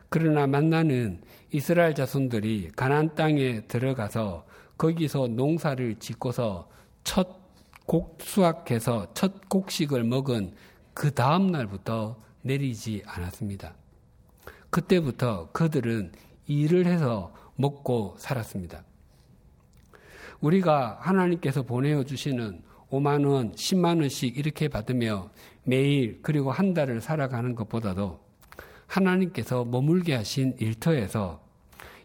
그러나 0.10 0.48
만나는 0.48 1.22
이스라엘 1.52 1.94
자손들이 1.94 2.72
가나안 2.76 3.16
땅에 3.16 3.62
들어가서 3.68 4.46
거기서 4.78 5.28
농사를 5.28 5.96
짓고서 6.00 6.70
첫 7.04 7.44
곡 7.86 8.18
수확해서 8.22 9.14
첫 9.14 9.50
곡식을 9.50 10.04
먹은 10.04 10.54
그 10.94 11.14
다음 11.14 11.52
날부터 11.52 12.18
내리지 12.42 13.04
않았습니다. 13.06 13.76
그때부터 14.70 15.52
그들은 15.52 16.12
일을 16.48 16.86
해서 16.86 17.34
먹고 17.56 18.16
살았습니다. 18.18 18.84
우리가 20.42 20.98
하나님께서 21.02 21.64
보내어 21.64 22.04
주시는 22.04 22.64
5만 22.94 23.28
원, 23.28 23.54
10만 23.54 24.02
원씩 24.02 24.38
이렇게 24.38 24.68
받으며 24.68 25.32
매일 25.64 26.20
그리고 26.22 26.52
한 26.52 26.76
달을 26.76 27.02
살아가는 27.02 27.56
것보다도 27.56 28.20
하나님께서 28.86 29.66
머물게 29.66 30.14
하신 30.14 30.56
일터에서 30.60 31.44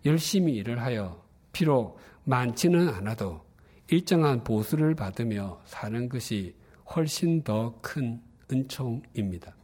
열심히 0.06 0.54
일을 0.54 0.80
하여 0.80 1.22
비록 1.52 1.98
많지는 2.24 2.88
않아도 2.88 3.42
일정한 3.88 4.42
보수를 4.42 4.94
받으며 4.94 5.60
사는 5.66 6.08
것이 6.08 6.54
훨씬 6.94 7.42
더 7.42 7.78
큰 7.82 8.22
은총입니다. 8.50 9.54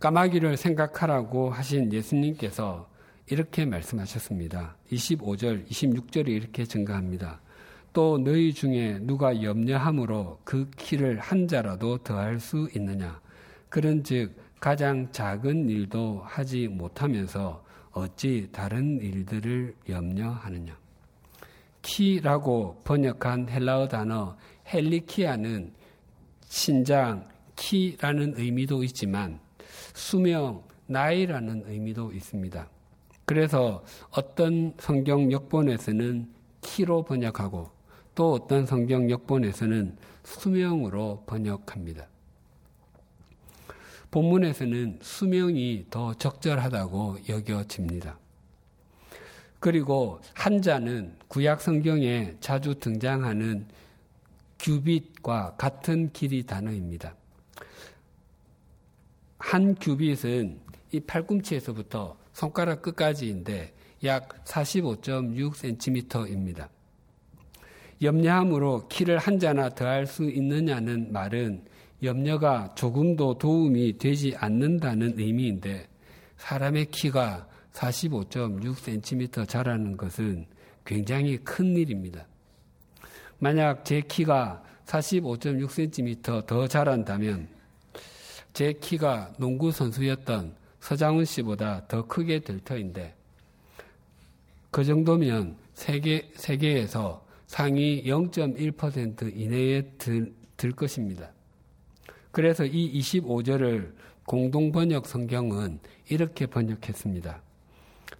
까마귀를 0.00 0.56
생각하라고 0.56 1.50
하신 1.50 1.92
예수님께서 1.92 2.88
이렇게 3.26 3.66
말씀하셨습니다. 3.66 4.76
25절, 4.90 5.68
26절이 5.68 6.28
이렇게 6.28 6.64
증가합니다. 6.64 7.42
또 7.92 8.18
너희 8.18 8.52
중에 8.52 8.98
누가 9.00 9.42
염려함으로 9.42 10.40
그 10.44 10.70
키를 10.76 11.18
한 11.18 11.48
자라도 11.48 11.98
더할 11.98 12.38
수 12.38 12.68
있느냐? 12.74 13.20
그런즉 13.68 14.36
가장 14.60 15.10
작은 15.12 15.68
일도 15.68 16.22
하지 16.24 16.68
못하면서 16.68 17.64
어찌 17.92 18.48
다른 18.52 19.00
일들을 19.00 19.74
염려하느냐. 19.88 20.76
키라고 21.82 22.80
번역한 22.84 23.48
헬라어 23.48 23.88
단어 23.88 24.36
헬리키아는 24.72 25.72
신장, 26.40 27.28
키라는 27.56 28.34
의미도 28.36 28.84
있지만 28.84 29.40
수명, 29.94 30.62
나이라는 30.86 31.64
의미도 31.66 32.12
있습니다. 32.12 32.68
그래서 33.24 33.84
어떤 34.10 34.74
성경 34.78 35.30
역본에서는 35.30 36.32
키로 36.60 37.04
번역하고 37.04 37.77
또 38.18 38.32
어떤 38.32 38.66
성경 38.66 39.08
역본에서는 39.08 39.96
수명으로 40.24 41.22
번역합니다. 41.24 42.08
본문에서는 44.10 44.98
수명이 45.00 45.86
더 45.88 46.12
적절하다고 46.14 47.18
여겨집니다. 47.28 48.18
그리고 49.60 50.20
한자는 50.34 51.14
구약 51.28 51.60
성경에 51.60 52.34
자주 52.40 52.74
등장하는 52.74 53.68
규빗과 54.58 55.54
같은 55.56 56.12
길이 56.12 56.44
단어입니다. 56.44 57.14
한 59.38 59.76
규빗은 59.76 60.58
이 60.90 60.98
팔꿈치에서부터 60.98 62.18
손가락 62.32 62.82
끝까지인데 62.82 63.72
약 64.02 64.44
45.6cm입니다. 64.44 66.68
염려함으로 68.00 68.88
키를 68.88 69.18
한 69.18 69.38
자나 69.38 69.70
더할 69.70 70.06
수 70.06 70.24
있느냐는 70.24 71.12
말은 71.12 71.64
염려가 72.02 72.74
조금도 72.76 73.38
도움이 73.38 73.98
되지 73.98 74.34
않는다는 74.36 75.18
의미인데 75.18 75.88
사람의 76.36 76.86
키가 76.86 77.48
45.6cm 77.72 79.48
자라는 79.48 79.96
것은 79.96 80.46
굉장히 80.84 81.38
큰 81.38 81.76
일입니다. 81.76 82.26
만약 83.38 83.84
제 83.84 84.00
키가 84.00 84.62
45.6cm 84.86 86.46
더 86.46 86.66
자란다면 86.66 87.48
제 88.52 88.72
키가 88.72 89.34
농구 89.38 89.70
선수였던 89.70 90.56
서장훈 90.80 91.24
씨보다 91.24 91.86
더 91.88 92.06
크게 92.06 92.40
될 92.40 92.60
터인데 92.60 93.14
그 94.70 94.84
정도면 94.84 95.56
세계, 95.74 96.30
세계에서 96.34 97.27
상위 97.48 98.04
0.1% 98.04 99.34
이내에 99.34 99.82
들, 99.96 100.34
들 100.58 100.70
것입니다. 100.70 101.32
그래서 102.30 102.64
이 102.64 103.00
25절을 103.00 103.94
공동 104.24 104.70
번역 104.70 105.06
성경은 105.06 105.80
이렇게 106.10 106.46
번역했습니다. 106.46 107.42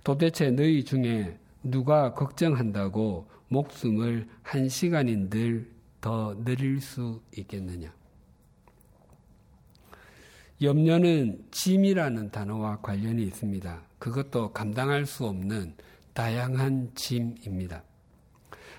도대체 0.02 0.50
너희 0.50 0.82
중에 0.82 1.38
누가 1.62 2.14
걱정한다고 2.14 3.28
목숨을 3.48 4.26
한 4.42 4.68
시간인들 4.68 5.70
더 6.00 6.34
늘릴 6.42 6.80
수 6.80 7.20
있겠느냐? 7.36 7.92
염려는 10.62 11.44
짐이라는 11.50 12.30
단어와 12.30 12.80
관련이 12.80 13.22
있습니다. 13.24 13.82
그것도 13.98 14.52
감당할 14.52 15.04
수 15.04 15.26
없는 15.26 15.74
다양한 16.14 16.92
짐입니다. 16.94 17.84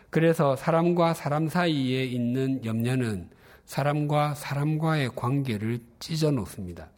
그래서 0.09 0.55
사람과 0.55 1.13
사람 1.13 1.47
사이에 1.47 2.03
있는 2.05 2.63
염려는 2.65 3.29
사람과 3.65 4.33
사람과의 4.33 5.11
관계를 5.15 5.79
찢어 5.99 6.31
놓습니다. 6.31 6.89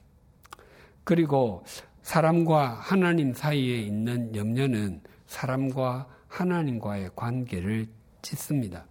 그리고 1.03 1.65
사람과 2.01 2.69
하나님 2.69 3.33
사이에 3.33 3.77
있는 3.77 4.33
염려는 4.35 5.01
사람과 5.27 6.07
하나님과의 6.27 7.11
관계를 7.15 7.87
찢습니다. 8.21 8.85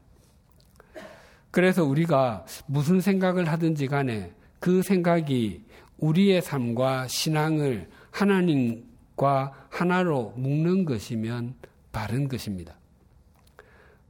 그래서 1.50 1.85
우리가 1.85 2.44
무슨 2.66 3.00
생각을 3.00 3.48
하든지 3.48 3.87
간에 3.87 4.33
그 4.59 4.83
생각이 4.83 5.64
우리의 5.98 6.42
삶과 6.42 7.09
신앙을 7.09 7.88
하나님과 8.11 9.66
하나로 9.70 10.35
묶는 10.37 10.85
것이면 10.85 11.54
바른 11.92 12.28
것입니다. 12.28 12.80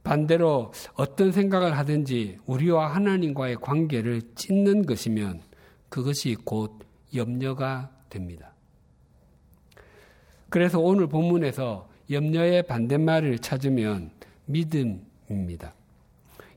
반대로 0.03 0.71
어떤 0.95 1.31
생각을 1.31 1.77
하든지 1.77 2.39
우리와 2.45 2.93
하나님과의 2.95 3.57
관계를 3.57 4.21
찢는 4.35 4.85
것이면 4.85 5.41
그것이 5.89 6.35
곧 6.43 6.79
염려가 7.13 7.91
됩니다. 8.09 8.53
그래서 10.49 10.79
오늘 10.79 11.07
본문에서 11.07 11.89
염려의 12.09 12.63
반대말을 12.63 13.39
찾으면 13.39 14.11
믿음입니다. 14.45 15.73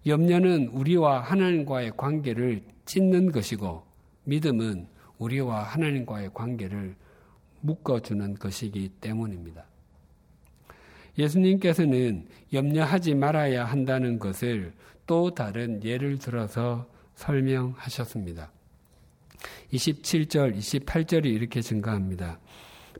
염려는 0.06 0.68
우리와 0.68 1.20
하나님과의 1.20 1.92
관계를 1.96 2.62
찢는 2.84 3.32
것이고 3.32 3.84
믿음은 4.24 4.88
우리와 5.18 5.62
하나님과의 5.62 6.30
관계를 6.34 6.96
묶어주는 7.60 8.34
것이기 8.34 8.90
때문입니다. 9.00 9.64
예수님께서는 11.18 12.26
염려하지 12.52 13.14
말아야 13.14 13.64
한다는 13.64 14.18
것을 14.18 14.72
또 15.06 15.34
다른 15.34 15.82
예를 15.84 16.18
들어서 16.18 16.86
설명하셨습니다. 17.14 18.50
27절, 19.72 20.56
28절이 20.56 21.26
이렇게 21.26 21.60
증가합니다. 21.60 22.38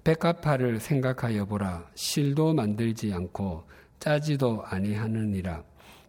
백합화를 0.05 0.81
생각하여 0.81 1.47
보라. 1.47 1.89
실도 1.95 2.53
만들지 2.53 3.13
않고 3.13 3.65
짜지도 3.99 4.63
아니하느니라. 4.65 5.63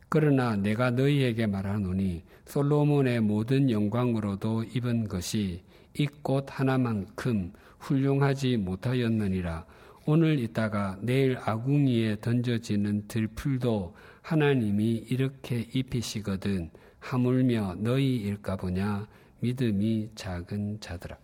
그러나 0.09 0.55
내가 0.55 0.91
너희에게 0.91 1.47
말하노니 1.47 2.23
솔로몬의 2.45 3.21
모든 3.21 3.69
영광으로도 3.69 4.63
입은 4.65 5.07
것이 5.07 5.63
이 5.97 6.07
꽃 6.21 6.45
하나만큼 6.49 7.53
훌륭하지 7.79 8.57
못하였느니라. 8.57 9.65
오늘 10.07 10.37
있다가 10.39 10.99
내일 11.01 11.35
아궁이에 11.43 12.17
던져지는 12.21 13.07
들풀도 13.07 13.95
하나님이 14.21 15.05
이렇게 15.09 15.67
입히시거든 15.73 16.69
하물며 16.99 17.75
너희일까 17.79 18.55
보냐 18.55 19.07
믿음이 19.39 20.11
작은 20.13 20.79
자들아. 20.79 21.17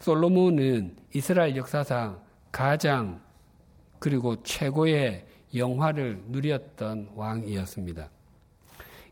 솔로몬은 0.00 0.96
이스라엘 1.14 1.54
역사상 1.56 2.18
가장 2.50 3.20
그리고 3.98 4.42
최고의 4.42 5.26
영화를 5.54 6.22
누렸던 6.28 7.10
왕이었습니다. 7.14 8.08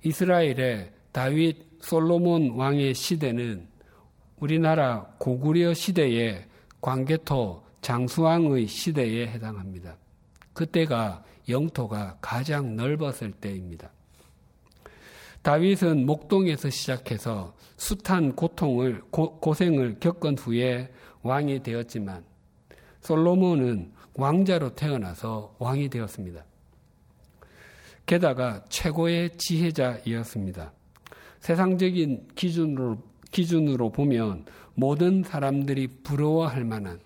이스라엘의 0.05 0.91
다윗 1.13 1.67
솔로몬 1.81 2.53
왕의 2.53 2.95
시대는 2.95 3.69
우리나라 4.39 5.03
고구려 5.19 5.75
시대의 5.75 6.47
광개토 6.81 7.66
장수왕의 7.87 8.67
시대에 8.67 9.29
해당합니다. 9.29 9.97
그때가 10.55 11.23
영토가 11.49 12.19
가장 12.21 12.75
넓었을 12.75 13.31
때입니다. 13.31 13.93
다윗은 15.43 16.05
목동에서 16.05 16.69
시작해서 16.69 17.55
숱한 17.77 18.35
고통을 18.35 19.03
고, 19.13 19.39
고생을 19.39 20.01
겪은 20.01 20.37
후에 20.37 20.91
왕이 21.23 21.63
되었지만 21.63 22.25
솔로몬은 23.03 23.93
왕자로 24.15 24.75
태어나서 24.75 25.55
왕이 25.61 25.89
되었습니다. 25.89 26.45
게다가 28.05 28.65
최고의 28.69 29.37
지혜자이었습니다. 29.37 30.73
세상적인 31.39 32.31
기준으로, 32.35 32.99
기준으로 33.31 33.93
보면 33.93 34.45
모든 34.75 35.23
사람들이 35.23 35.87
부러워할 36.03 36.65
만한 36.65 37.06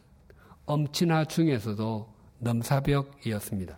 엄친아 0.70 1.24
중에서도 1.24 2.09
넘사벽이었습니다. 2.38 3.76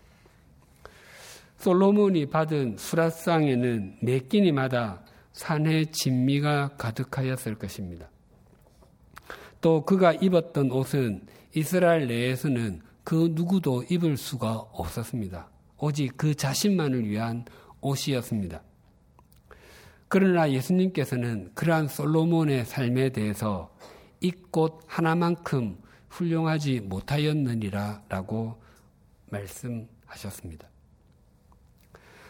솔로몬이 1.57 2.27
받은 2.27 2.77
수라상에는 2.77 3.99
매 4.03 4.19
끼니마다 4.19 5.03
산의 5.33 5.87
진미가 5.87 6.77
가득하였을 6.77 7.55
것입니다. 7.55 8.11
또 9.63 9.85
그가 9.87 10.13
입었던 10.13 10.71
옷은 10.71 11.27
이스라엘 11.55 12.09
내에서는 12.09 12.83
그 13.05 13.31
누구도 13.33 13.85
입을 13.85 14.19
수가 14.19 14.57
없었습니다. 14.57 15.49
오직 15.79 16.17
그 16.19 16.35
자신만을 16.35 17.09
위한 17.09 17.47
옷이었습니다. 17.81 18.63
그러나 20.09 20.51
예수님께서는 20.51 21.53
그러한 21.55 21.89
솔로몬의 21.89 22.67
삶에 22.67 23.11
대해서 23.11 23.75
이 24.21 24.31
꽃 24.51 24.81
하나만큼 24.87 25.79
훌륭하지 26.13 26.81
못하였느니라 26.81 28.05
라고 28.09 28.63
말씀하셨습니다. 29.31 30.69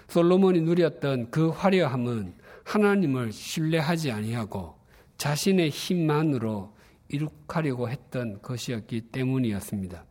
솔로몬이 0.08 0.60
누렸던 0.60 1.30
그 1.30 1.48
화려함은 1.48 2.34
하나님을 2.64 3.32
신뢰하지 3.32 4.12
아니하고 4.12 4.76
자신의 5.18 5.70
힘만으로 5.70 6.74
이룩하려고 7.08 7.88
했던 7.88 8.40
것이었기 8.40 9.12
때문이었습니다. 9.12 10.04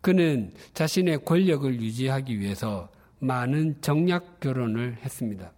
그는 0.00 0.54
자신의 0.74 1.24
권력을 1.24 1.80
유지하기 1.80 2.40
위해서 2.40 2.90
많은 3.18 3.80
정략 3.82 4.40
결혼을 4.40 4.96
했습니다. 5.02 5.52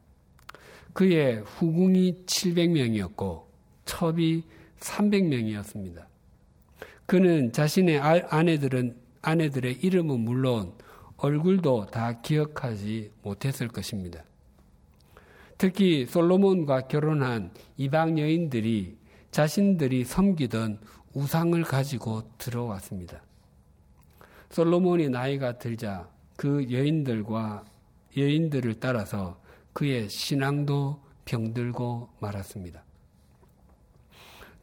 그의 0.92 1.40
후궁이 1.40 2.24
700명이었고 2.26 3.44
첩이 3.84 4.44
300명이었습니다. 4.80 6.13
그는 7.06 7.52
자신의 7.52 7.98
아내들은 7.98 8.96
아내들의 9.22 9.78
이름은 9.82 10.20
물론 10.20 10.72
얼굴도 11.16 11.86
다 11.86 12.20
기억하지 12.20 13.10
못했을 13.22 13.68
것입니다. 13.68 14.22
특히 15.56 16.06
솔로몬과 16.06 16.82
결혼한 16.88 17.52
이방 17.76 18.18
여인들이 18.18 18.98
자신들이 19.30 20.04
섬기던 20.04 20.78
우상을 21.14 21.62
가지고 21.62 22.22
들어왔습니다. 22.38 23.22
솔로몬이 24.50 25.08
나이가 25.08 25.58
들자 25.58 26.08
그 26.36 26.70
여인들과 26.70 27.64
여인들을 28.16 28.74
따라서 28.80 29.40
그의 29.72 30.08
신앙도 30.08 31.02
병들고 31.24 32.10
말았습니다. 32.20 32.84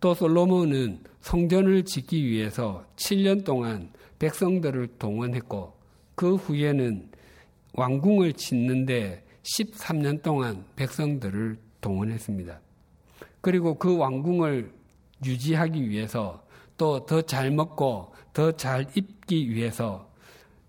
또 0.02 0.16
솔로몬은 0.16 1.04
성전을 1.22 1.86
짓기 1.86 2.26
위해서 2.26 2.84
7년 2.96 3.46
동안 3.46 3.92
백성들을 4.18 4.98
동원했고 4.98 5.74
그 6.16 6.36
후에는 6.36 7.10
왕궁을 7.74 8.34
짓는데 8.34 9.24
13년 9.44 10.24
동안 10.24 10.66
백성들을 10.76 11.58
동원했습니다. 11.82 12.60
그리고 13.42 13.76
그 13.76 13.96
왕궁을 13.96 14.74
유지하기 15.24 15.88
위해서 15.90 16.44
또 16.78 17.06
더 17.06 17.22
잘 17.22 17.52
먹고 17.52 18.12
더 18.34 18.52
잘 18.54 18.88
입기 18.96 19.52
위해서 19.52 20.10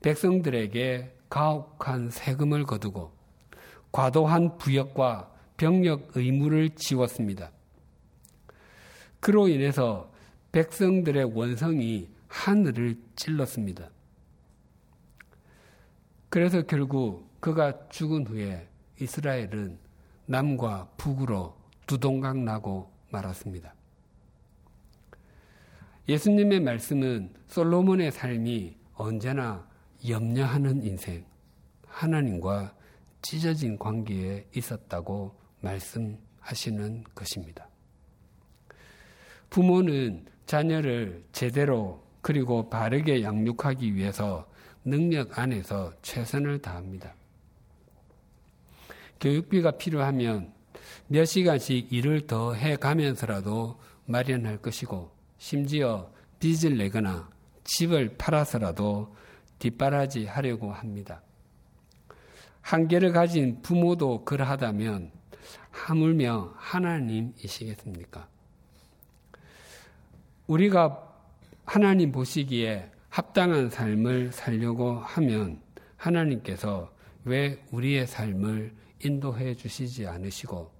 백성들에게 0.02 1.10
가혹한 1.30 2.10
세금을 2.10 2.64
거두고 2.64 3.10
과도한 3.92 4.58
부역과 4.58 5.30
병력 5.56 6.10
의무를 6.16 6.68
지웠습니다. 6.76 7.50
그로 9.22 9.46
인해서 9.46 10.12
백성들의 10.50 11.36
원성이 11.36 12.10
하늘을 12.26 13.00
찔렀습니다. 13.14 13.88
그래서 16.28 16.62
결국 16.62 17.30
그가 17.38 17.88
죽은 17.88 18.26
후에 18.26 18.68
이스라엘은 19.00 19.78
남과 20.26 20.94
북으로 20.96 21.56
두동강 21.86 22.44
나고 22.44 22.90
말았습니다. 23.12 23.72
예수님의 26.08 26.58
말씀은 26.58 27.32
솔로몬의 27.46 28.10
삶이 28.10 28.76
언제나 28.94 29.68
염려하는 30.08 30.82
인생, 30.82 31.24
하나님과 31.86 32.74
찢어진 33.20 33.78
관계에 33.78 34.48
있었다고 34.52 35.38
말씀하시는 35.60 37.04
것입니다. 37.14 37.71
부모는 39.52 40.24
자녀를 40.46 41.22
제대로 41.30 42.02
그리고 42.22 42.70
바르게 42.70 43.22
양육하기 43.22 43.94
위해서 43.94 44.48
능력 44.82 45.38
안에서 45.38 45.92
최선을 46.00 46.62
다합니다. 46.62 47.14
교육비가 49.20 49.72
필요하면 49.72 50.54
몇 51.06 51.26
시간씩 51.26 51.92
일을 51.92 52.26
더 52.26 52.54
해 52.54 52.76
가면서라도 52.76 53.78
마련할 54.06 54.56
것이고 54.56 55.10
심지어 55.36 56.10
빚을 56.40 56.78
내거나 56.78 57.28
집을 57.64 58.16
팔아서라도 58.16 59.14
뒷바라지 59.58 60.24
하려고 60.24 60.72
합니다. 60.72 61.20
한계를 62.62 63.12
가진 63.12 63.60
부모도 63.60 64.24
그러하다면 64.24 65.12
하물며 65.70 66.54
하나님이시겠습니까? 66.56 68.31
우리가 70.52 71.02
하나님 71.64 72.12
보시기에 72.12 72.90
합당한 73.08 73.70
삶을 73.70 74.32
살려고 74.32 74.96
하면 74.98 75.62
하나님께서 75.96 76.92
왜 77.24 77.64
우리의 77.70 78.06
삶을 78.06 78.74
인도해 79.02 79.54
주시지 79.54 80.06
않으시고 80.06 80.70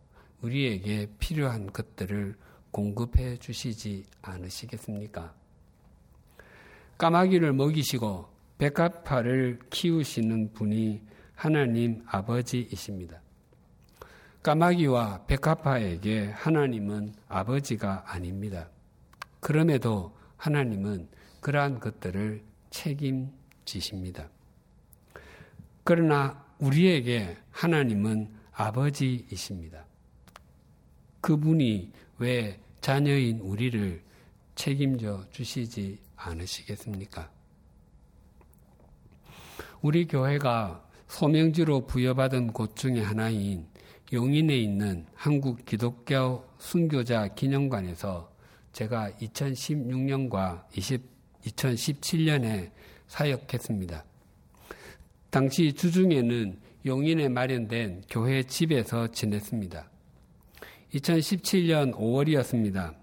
우리에게 0.43 1.09
필요한 1.19 1.73
것들을 1.73 2.35
공급해 2.71 3.39
주시지 3.39 4.05
않으시겠습니까? 4.21 5.33
까마귀를 6.99 7.55
먹이시고 7.55 8.27
백합화를 8.59 9.59
키우시는 9.71 10.53
분이 10.53 11.01
하나님 11.35 12.03
아버지이십니다. 12.07 13.23
까마귀와 14.43 15.25
백합화에게 15.27 16.27
하나님은 16.33 17.15
아버지가 17.29 18.05
아닙니다. 18.07 18.69
그럼에도 19.43 20.17
하나님은 20.37 21.09
그러한 21.41 21.81
것들을 21.81 22.45
책임지십니다. 22.71 24.31
그러나 25.83 26.47
우리에게 26.61 27.37
하나님은 27.51 28.33
아버지이십니다. 28.53 29.85
그분이 31.21 31.91
왜 32.19 32.61
자녀인 32.81 33.41
우리를 33.41 34.01
책임져 34.55 35.27
주시지 35.31 35.99
않으시겠습니까? 36.15 37.29
우리 39.81 40.07
교회가 40.07 40.89
소명지로 41.09 41.89
부여받은 41.89 42.53
곳 42.53 42.77
중에 42.77 43.01
하나인 43.01 43.67
용인에 44.13 44.57
있는 44.57 45.05
한국 45.15 45.65
기독교 45.65 46.47
순교자 46.59 47.35
기념관에서 47.35 48.32
제가 48.73 49.11
2016년과 49.21 50.65
20, 50.77 51.03
2017년에 51.45 52.71
사역했습니다. 53.07 54.05
당시 55.31 55.73
주중에는 55.73 56.59
용인에 56.87 57.29
마련된 57.29 58.03
교회 58.11 58.43
집에서 58.43 59.09
지냈습니다. 59.09 59.89
2017년 60.95 61.95
5월이었습니다. 61.95 62.95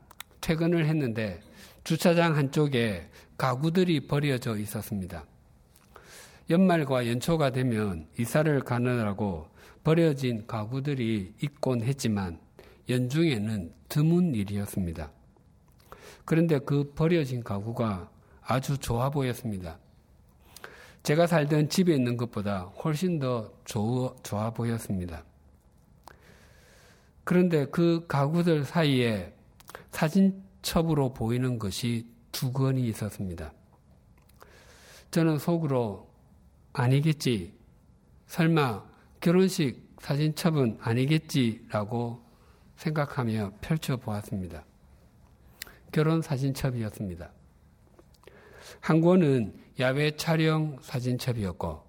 퇴근을 0.42 0.86
했는데 0.86 1.40
주차장 1.84 2.36
한쪽에 2.36 3.08
가구들이 3.38 4.08
버려져 4.08 4.58
있었습니다. 4.58 5.26
연말과 6.50 7.08
연초가 7.08 7.52
되면 7.52 8.08
이사를 8.18 8.60
가느라고 8.62 9.48
버려진 9.84 10.46
가구들이 10.46 11.34
있곤 11.42 11.84
했지만 11.84 12.40
연중에는 12.90 13.72
드문 13.88 14.36
일이었습니다. 14.36 15.12
그런데 16.30 16.60
그 16.60 16.94
버려진 16.94 17.44
가구가 17.44 18.08
아주 18.44 18.78
좋아 18.78 19.10
보였습니다. 19.10 19.80
제가 21.02 21.26
살던 21.26 21.70
집에 21.70 21.96
있는 21.96 22.18
것보다 22.18 22.66
훨씬 22.84 23.18
더 23.18 23.52
좋아, 23.66 24.14
좋아 24.22 24.52
보였습니다. 24.52 25.24
그런데 27.24 27.66
그 27.66 28.06
가구들 28.08 28.64
사이에 28.64 29.34
사진첩으로 29.90 31.14
보이는 31.14 31.58
것이 31.58 32.06
두 32.32 32.52
건이 32.52 32.88
있었습니다. 32.90 33.52
저는 35.10 35.40
속으로 35.40 36.12
아니겠지. 36.74 37.56
설마 38.28 38.86
결혼식 39.20 39.96
사진첩은 40.00 40.78
아니겠지라고 40.80 42.24
생각하며 42.76 43.54
펼쳐보았습니다. 43.62 44.69
결혼 45.92 46.22
사진첩이었습니다. 46.22 47.32
한 48.82 49.02
권은 49.02 49.54
야외 49.80 50.12
촬영 50.16 50.78
사진첩이었고 50.82 51.84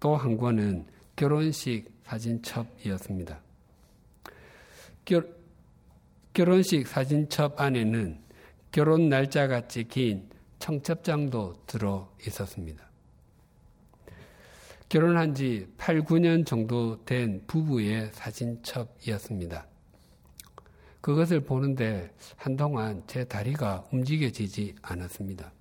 또 0.00 0.16
한 0.16 0.36
권은 0.36 0.86
결혼식 1.16 1.90
사진첩이었습니다. 2.04 3.40
결, 5.04 5.36
결혼식 6.32 6.86
사진첩 6.86 7.60
안에는 7.60 8.20
결혼 8.72 9.08
날짜가 9.08 9.68
찍힌 9.68 10.28
청첩장도 10.58 11.64
들어 11.66 12.12
있었습니다. 12.26 12.88
결혼한 14.88 15.34
지 15.34 15.68
8, 15.78 16.02
9년 16.02 16.44
정도 16.44 17.04
된 17.04 17.42
부부의 17.46 18.10
사진첩이었습니다. 18.12 19.66
그것을 21.00 21.40
보는데 21.40 22.14
한동안 22.36 23.02
제 23.06 23.24
다리가 23.24 23.86
움직여지지 23.92 24.76
않았습니다. 24.82 25.52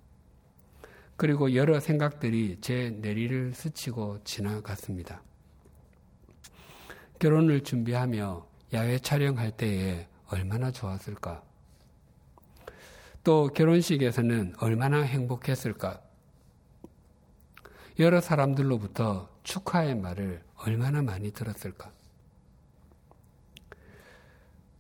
그리고 1.15 1.53
여러 1.55 1.79
생각들이 1.79 2.57
제 2.61 2.91
내리를 3.01 3.53
스치고 3.53 4.23
지나갔습니다. 4.23 5.21
결혼을 7.19 7.63
준비하며 7.63 8.47
야외 8.73 8.99
촬영할 8.99 9.51
때에 9.51 10.07
얼마나 10.27 10.71
좋았을까? 10.71 11.43
또 13.23 13.47
결혼식에서는 13.47 14.55
얼마나 14.59 15.01
행복했을까? 15.01 16.01
여러 17.99 18.21
사람들로부터 18.21 19.29
축하의 19.43 19.95
말을 19.95 20.41
얼마나 20.55 21.01
많이 21.01 21.31
들었을까? 21.31 21.91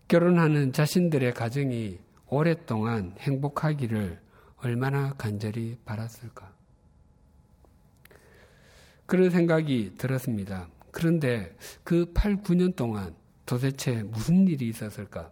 결혼하는 0.09 0.73
자신들의 0.73 1.35
가정이 1.35 1.99
오랫동안 2.29 3.13
행복하기를 3.19 4.19
얼마나 4.57 5.13
간절히 5.13 5.77
바랐을까? 5.85 6.51
그런 9.05 9.29
생각이 9.29 9.93
들었습니다. 9.99 10.67
그런데 10.89 11.55
그 11.83 12.11
8, 12.11 12.37
9년 12.37 12.75
동안 12.75 13.13
도대체 13.45 14.01
무슨 14.01 14.47
일이 14.47 14.67
있었을까? 14.69 15.31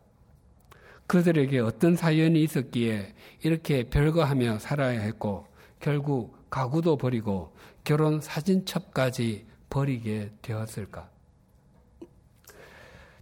그들에게 1.07 1.57
어떤 1.57 1.95
사연이 1.95 2.43
있었기에 2.43 3.15
이렇게 3.41 3.89
별거하며 3.89 4.59
살아야 4.59 4.99
했고 4.99 5.47
결국 5.79 6.51
가구도 6.51 6.97
버리고 6.97 7.51
결혼 7.83 8.21
사진첩까지 8.21 9.47
버리게 9.71 10.33
되었을까? 10.43 11.16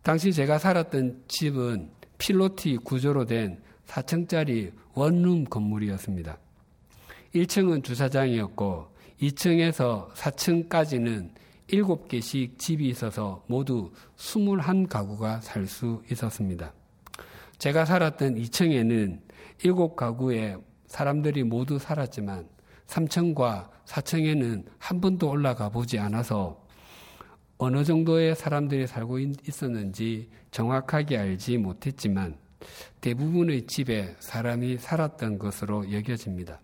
당시 0.06 0.32
제가 0.32 0.60
살았던 0.60 1.24
집은 1.28 1.90
필로티 2.20 2.78
구조로 2.84 3.26
된 3.26 3.60
4층짜리 3.88 4.72
원룸 4.94 5.46
건물이었습니다. 5.46 6.38
1층은 7.34 7.84
주차장이었고 7.84 8.86
2층에서 9.20 10.12
4층까지는 10.12 11.32
7개씩 11.72 12.60
집이 12.60 12.88
있어서 12.90 13.44
모두 13.48 13.92
21가구가 14.18 15.42
살 15.42 15.66
수 15.66 16.04
있었습니다. 16.12 16.72
제가 17.58 17.86
살았던 17.86 18.36
2층에는 18.36 19.20
7가구에 19.58 20.62
사람들이 20.86 21.42
모두 21.42 21.80
살았지만 21.80 22.48
3층과 22.86 23.70
4층에는 23.88 24.66
한 24.78 25.02
번도 25.02 25.32
올라가 25.32 25.70
보지 25.70 25.98
않아서 25.98 26.64
어느 27.58 27.84
정도의 27.84 28.36
사람들이 28.36 28.86
살고 28.86 29.20
있었는지 29.20 30.30
정확하게 30.52 31.18
알지 31.18 31.58
못했지만 31.58 32.38
대부분의 33.00 33.68
집에 33.68 34.16
사람이 34.20 34.78
살았던 34.78 35.40
것으로 35.40 35.92
여겨집니다. 35.92 36.60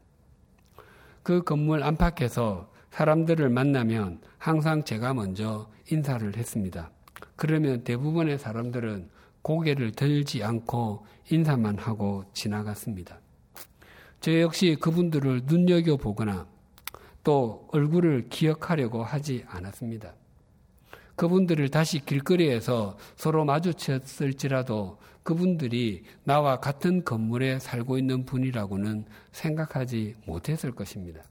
그 1.24 1.44
건물 1.44 1.84
안팎에서 1.84 2.72
사람들을 2.89 3.50
만나면 3.50 4.20
항상 4.38 4.84
제가 4.84 5.14
먼저 5.14 5.70
인사를 5.89 6.36
했습니다. 6.36 6.92
그러면 7.36 7.84
대부분의 7.84 8.38
사람들은 8.38 9.10
고개를 9.42 9.94
들지 9.94 10.44
않고 10.44 11.06
인사만 11.30 11.78
하고 11.78 12.26
지나갔습니다. 12.34 13.20
저 14.20 14.39
역시 14.39 14.76
그분들을 14.80 15.44
눈여겨보거나 15.46 16.48
또 17.24 17.68
얼굴을 17.72 18.28
기억하려고 18.30 19.04
하지 19.04 19.46
않았습니다. 19.48 20.14
그분들을 21.16 21.70
다시 21.70 22.03
길거리에서 22.05 22.97
서로 23.16 23.45
마주쳤을지라도 23.45 24.99
그분들이 25.24 26.03
나와 26.24 26.59
같은 26.59 27.03
건물에 27.03 27.59
살고 27.59 27.97
있는 27.97 28.26
분이라고는 28.26 29.05
생각하지 29.32 30.16
못했을 30.26 30.72
것입니다. 30.72 31.22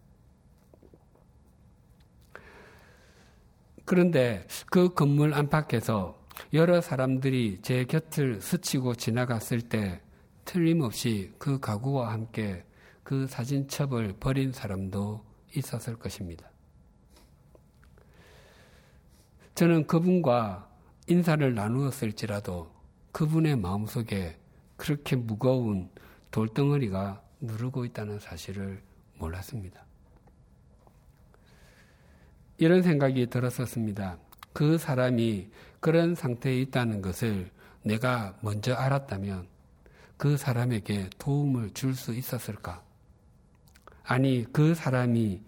그런데 3.85 4.47
그 4.71 4.95
건물 4.95 5.35
안팎에서 5.35 6.17
여러 6.53 6.81
사람들이 6.81 7.59
제 7.63 7.85
곁을 7.85 8.41
스치고 8.41 8.95
지나갔을 8.95 9.63
때 9.63 10.01
틀림없이 10.45 11.33
그 11.39 11.59
가구와 11.59 12.13
함께 12.13 12.65
그 13.03 13.27
사진첩을 13.27 14.15
버린 14.21 14.53
사람도 14.53 15.25
있었을 15.57 15.97
것입니다. 15.97 16.50
저는 19.61 19.87
그분과 19.87 20.71
인사를 21.07 21.55
나누었을지라도 21.55 22.73
그분의 23.13 23.57
마음속에 23.57 24.39
그렇게 24.79 25.17
무거운 25.17 25.91
돌덩어리가 26.31 27.21
누르고 27.43 27.85
있다는 27.85 28.21
사실을 28.21 28.81
몰랐습니다. 29.19 29.85
이런 32.57 32.81
생각이 32.83 33.27
들었었습니다. 33.27 34.17
그 34.55 34.79
사람이 34.79 35.51
그런 35.79 36.15
상태에 36.15 36.59
있다는 36.63 37.03
것을 37.03 37.51
내가 37.83 38.39
먼저 38.41 38.73
알았다면 38.73 39.47
그 40.17 40.39
사람에게 40.39 41.11
도움을 41.19 41.75
줄 41.75 41.95
수 41.95 42.15
있었을까? 42.15 42.83
아니, 44.05 44.47
그 44.55 44.75
사람이 44.75 45.43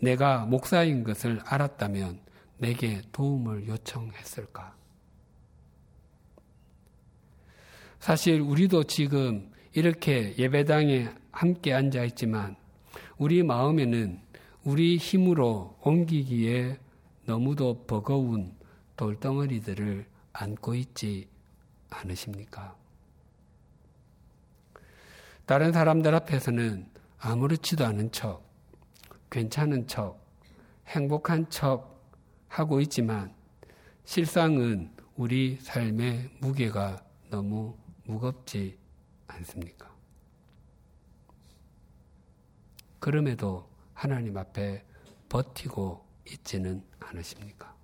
내가 0.00 0.46
목사인 0.46 1.02
것을 1.02 1.40
알았다면 1.44 2.29
내게 2.60 3.00
도움을 3.12 3.66
요청했을까? 3.68 4.76
사실 7.98 8.40
우리도 8.40 8.84
지금 8.84 9.50
이렇게 9.72 10.34
예배당에 10.36 11.08
함께 11.32 11.72
앉아 11.72 12.04
있지만 12.04 12.56
우리 13.16 13.42
마음에는 13.42 14.20
우리 14.64 14.98
힘으로 14.98 15.78
옮기기에 15.82 16.78
너무도 17.24 17.86
버거운 17.86 18.54
돌덩어리들을 18.96 20.06
안고 20.32 20.74
있지 20.74 21.28
않으십니까? 21.88 22.76
다른 25.46 25.72
사람들 25.72 26.14
앞에서는 26.14 26.88
아무렇지도 27.18 27.86
않은 27.86 28.12
척, 28.12 28.42
괜찮은 29.30 29.86
척, 29.86 30.20
행복한 30.86 31.48
척 31.48 31.99
하고 32.50 32.80
있지만 32.80 33.32
실상은 34.04 34.90
우리 35.14 35.56
삶의 35.56 36.30
무게가 36.40 37.02
너무 37.30 37.76
무겁지 38.04 38.76
않습니까? 39.28 39.88
그럼에도 42.98 43.70
하나님 43.94 44.36
앞에 44.36 44.84
버티고 45.28 46.04
있지는 46.26 46.82
않으십니까? 46.98 47.74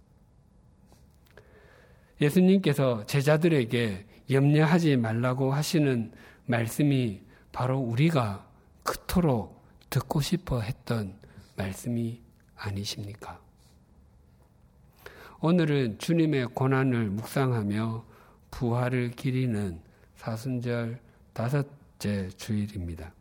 예수님께서 2.20 3.06
제자들에게 3.06 4.06
염려하지 4.30 4.96
말라고 4.96 5.54
하시는 5.54 6.12
말씀이 6.46 7.22
바로 7.52 7.78
우리가 7.78 8.50
그토록 8.82 9.64
듣고 9.90 10.20
싶어 10.20 10.60
했던 10.60 11.18
말씀이 11.56 12.20
아니십니까? 12.56 13.45
오늘은 15.40 15.98
주님의 15.98 16.46
고난을 16.54 17.10
묵상하며 17.10 18.04
부활을 18.50 19.10
기리는 19.10 19.80
사순절 20.16 20.98
다섯째 21.34 22.30
주일입니다. 22.30 23.12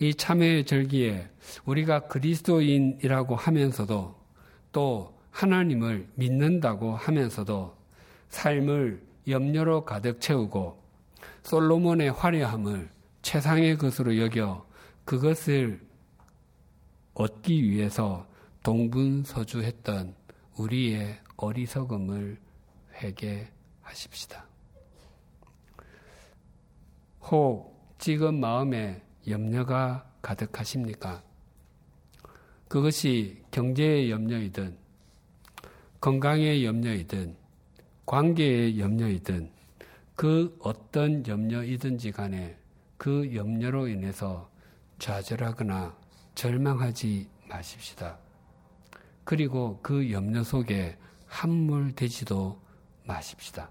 이 0.00 0.12
참회의 0.14 0.64
절기에 0.64 1.28
우리가 1.64 2.08
그리스도인이라고 2.08 3.36
하면서도 3.36 4.16
또 4.72 5.14
하나님을 5.30 6.08
믿는다고 6.16 6.96
하면서도 6.96 7.76
삶을 8.28 9.00
염려로 9.28 9.84
가득 9.84 10.20
채우고 10.20 10.82
솔로몬의 11.44 12.10
화려함을 12.10 12.90
최상의 13.22 13.78
것으로 13.78 14.18
여겨 14.18 14.66
그것을 15.04 15.80
얻기 17.14 17.62
위해서 17.62 18.26
동분서주했던 18.64 20.23
우리의 20.56 21.18
어리석음을 21.36 22.38
회개하십시다. 22.94 24.46
혹 27.22 27.94
지금 27.98 28.40
마음에 28.40 29.02
염려가 29.26 30.10
가득하십니까? 30.20 31.22
그것이 32.68 33.42
경제의 33.50 34.10
염려이든 34.10 34.76
건강의 36.00 36.64
염려이든 36.64 37.36
관계의 38.06 38.78
염려이든 38.78 39.50
그 40.16 40.56
어떤 40.60 41.26
염려이든지 41.26 42.12
간에 42.12 42.58
그 42.96 43.34
염려로 43.34 43.88
인해서 43.88 44.50
좌절하거나 44.98 45.96
절망하지 46.34 47.28
마십시다. 47.48 48.18
그리고 49.24 49.78
그 49.82 50.10
염려 50.10 50.42
속에 50.42 50.96
함몰되지도 51.26 52.60
마십시다. 53.04 53.70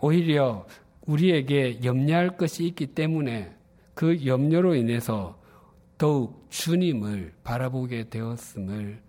오히려 0.00 0.66
우리에게 1.02 1.84
염려할 1.84 2.36
것이 2.36 2.66
있기 2.66 2.88
때문에 2.88 3.54
그 3.94 4.24
염려로 4.26 4.74
인해서 4.74 5.40
더욱 5.98 6.46
주님을 6.50 7.34
바라보게 7.44 8.08
되었음을 8.08 9.00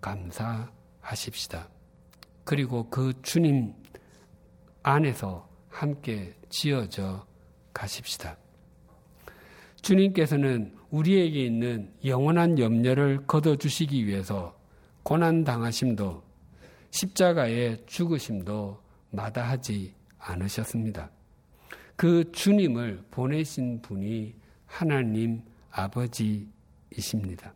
감사하십시다. 0.00 1.68
그리고 2.44 2.90
그 2.90 3.12
주님 3.22 3.72
안에서 4.82 5.48
함께 5.68 6.34
지어져 6.48 7.24
가십시다. 7.72 8.36
주님께서는 9.80 10.76
우리에게 10.90 11.44
있는 11.44 11.92
영원한 12.04 12.58
염려를 12.58 13.26
걷어주시기 13.26 14.06
위해서 14.06 14.54
고난 15.02 15.44
당하심도 15.44 16.22
십자가의 16.90 17.82
죽으심도 17.86 18.80
마다하지 19.10 19.94
않으셨습니다. 20.18 21.10
그 21.96 22.30
주님을 22.32 23.04
보내신 23.10 23.80
분이 23.82 24.34
하나님 24.66 25.42
아버지이십니다. 25.70 27.54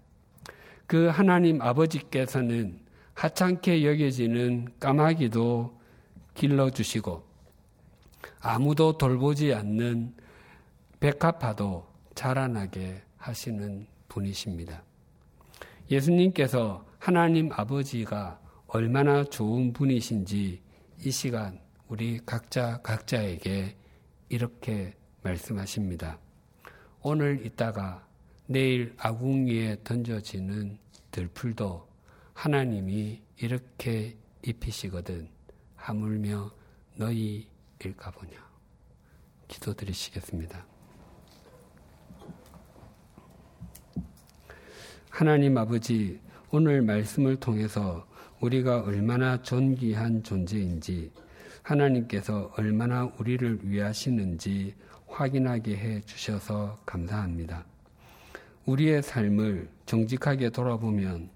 그 0.86 1.06
하나님 1.06 1.60
아버지께서는 1.60 2.80
하찮게 3.14 3.84
여겨지는 3.84 4.68
까마귀도 4.78 5.80
길러주시고 6.34 7.24
아무도 8.40 8.96
돌보지 8.98 9.54
않는 9.54 10.14
백합화도 11.00 11.86
자라나게 12.14 13.02
하시는 13.16 13.86
분이십니다. 14.08 14.82
예수님께서 15.90 16.85
하나님 17.06 17.52
아버지가 17.52 18.40
얼마나 18.66 19.22
좋은 19.22 19.72
분이신지 19.72 20.60
이 21.04 21.10
시간 21.12 21.60
우리 21.86 22.18
각자 22.26 22.82
각자에게 22.82 23.76
이렇게 24.28 24.92
말씀하십니다. 25.22 26.18
오늘 27.02 27.46
있다가 27.46 28.04
내일 28.46 28.92
아궁이에 28.98 29.84
던져지는 29.84 30.78
들풀도 31.12 31.86
하나님이 32.34 33.22
이렇게 33.36 34.16
입히시거든 34.44 35.28
하물며 35.76 36.50
너희일까 36.96 38.10
보냐. 38.10 38.34
기도드리시겠습니다. 39.46 40.66
하나님 45.08 45.56
아버지, 45.56 46.20
오늘 46.52 46.80
말씀을 46.80 47.36
통해서 47.36 48.06
우리가 48.40 48.82
얼마나 48.82 49.42
존귀한 49.42 50.22
존재인지 50.22 51.10
하나님께서 51.62 52.52
얼마나 52.56 53.10
우리를 53.18 53.60
위하시는지 53.64 54.74
확인하게 55.08 55.76
해 55.76 56.00
주셔서 56.02 56.78
감사합니다. 56.86 57.64
우리의 58.64 59.02
삶을 59.02 59.68
정직하게 59.86 60.50
돌아보면 60.50 61.30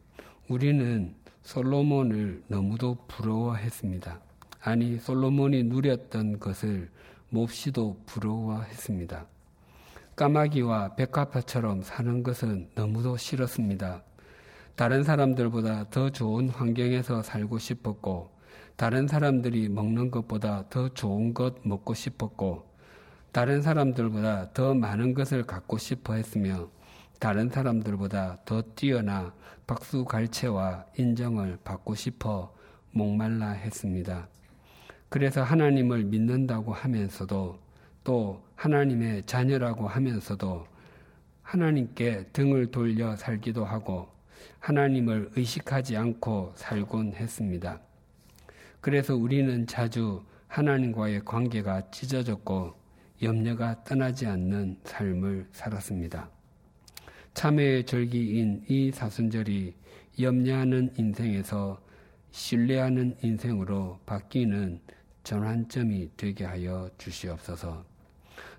우리는 0.49 1.13
솔로몬을 1.43 2.45
너무도 2.47 2.99
부러워했습니다. 3.09 4.21
아니, 4.63 4.99
솔로몬이 4.99 5.65
누렸던 5.65 6.39
것을 6.39 6.89
몹시도 7.31 8.01
부러워했습니다. 8.07 9.27
까마귀와 10.15 10.95
백합화처럼 10.95 11.83
사는 11.83 12.23
것은 12.23 12.69
너무도 12.77 13.17
싫었습니다. 13.17 14.03
다른 14.77 15.03
사람들보다 15.03 15.91
더 15.91 16.11
좋은 16.11 16.49
환경에서 16.49 17.23
살고 17.23 17.59
싶었고, 17.59 18.31
다른 18.77 19.07
사람들이 19.07 19.69
먹는 19.69 20.11
것보다 20.11 20.65
더 20.71 20.89
좋은 20.89 21.35
것 21.35 21.67
먹고 21.67 21.95
싶었고, 21.95 22.67
다른 23.33 23.63
사람들보다 23.63 24.53
더 24.53 24.75
많은 24.75 25.15
것을 25.15 25.45
갖고 25.45 25.79
싶어 25.79 26.15
했으며, 26.15 26.71
다른 27.21 27.51
사람들보다 27.51 28.39
더 28.47 28.63
뛰어나 28.75 29.35
박수 29.67 30.05
갈채와 30.05 30.87
인정을 30.97 31.59
받고 31.63 31.95
싶어 31.95 32.55
목말라 32.93 33.51
했습니다. 33.51 34.29
그래서 35.11 35.43
하나님을 35.43 36.05
믿는다고 36.05 36.73
하면서도 36.73 37.59
또 38.03 38.43
하나님의 38.57 39.27
자녀라고 39.27 39.87
하면서도 39.87 40.67
하나님께 41.43 42.29
등을 42.33 42.71
돌려 42.71 43.17
살기도 43.17 43.65
하고 43.65 44.09
하나님을 44.59 45.31
의식하지 45.37 45.97
않고 45.97 46.53
살곤 46.57 47.15
했습니다. 47.15 47.81
그래서 48.81 49.15
우리는 49.15 49.67
자주 49.67 50.23
하나님과의 50.49 51.25
관계가 51.25 51.91
찢어졌고 51.91 52.75
염려가 53.23 53.85
떠나지 53.85 54.27
않는 54.27 54.79
삶을 54.85 55.49
살았습니다. 55.53 56.31
참회의 57.35 57.85
절기인 57.85 58.65
이 58.69 58.91
사순절이 58.91 59.75
염려하는 60.21 60.95
인생에서 60.97 61.81
신뢰하는 62.31 63.17
인생으로 63.23 64.01
바뀌는 64.07 64.81
전환점이 65.23 66.11
되게 66.17 66.45
하여 66.45 66.91
주시옵소서. 66.99 67.85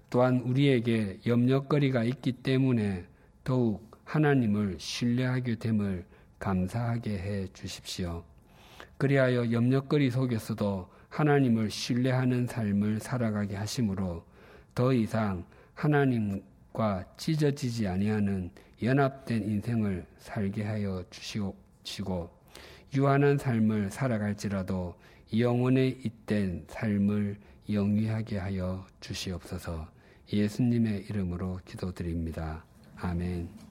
또한 0.09 0.39
우리에게 0.41 1.19
염려거리가 1.25 2.03
있기 2.03 2.33
때문에 2.33 3.05
더욱 3.43 3.90
하나님을 4.11 4.75
신뢰하게 4.77 5.55
됨을 5.55 6.03
감사하게 6.37 7.11
해 7.17 7.47
주십시오. 7.53 8.25
그리하여 8.97 9.49
염려거리 9.49 10.11
속에서도 10.11 10.89
하나님을 11.07 11.69
신뢰하는 11.69 12.45
삶을 12.45 12.99
살아가게 12.99 13.55
하심으로 13.55 14.25
더 14.75 14.91
이상 14.91 15.45
하나님과 15.75 17.05
찢어지지 17.15 17.87
아니하는 17.87 18.51
연합된 18.83 19.43
인생을 19.43 20.05
살게 20.19 20.63
하여 20.65 21.05
주시고 21.09 22.29
유한한 22.93 23.37
삶을 23.37 23.91
살아갈지라도 23.91 24.93
영원에 25.37 25.87
잇된 25.87 26.65
삶을 26.67 27.37
영위하게 27.69 28.39
하여 28.39 28.85
주시옵소서. 28.99 29.87
예수님의 30.33 31.05
이름으로 31.07 31.61
기도드립니다. 31.63 32.65
아멘. 32.97 33.70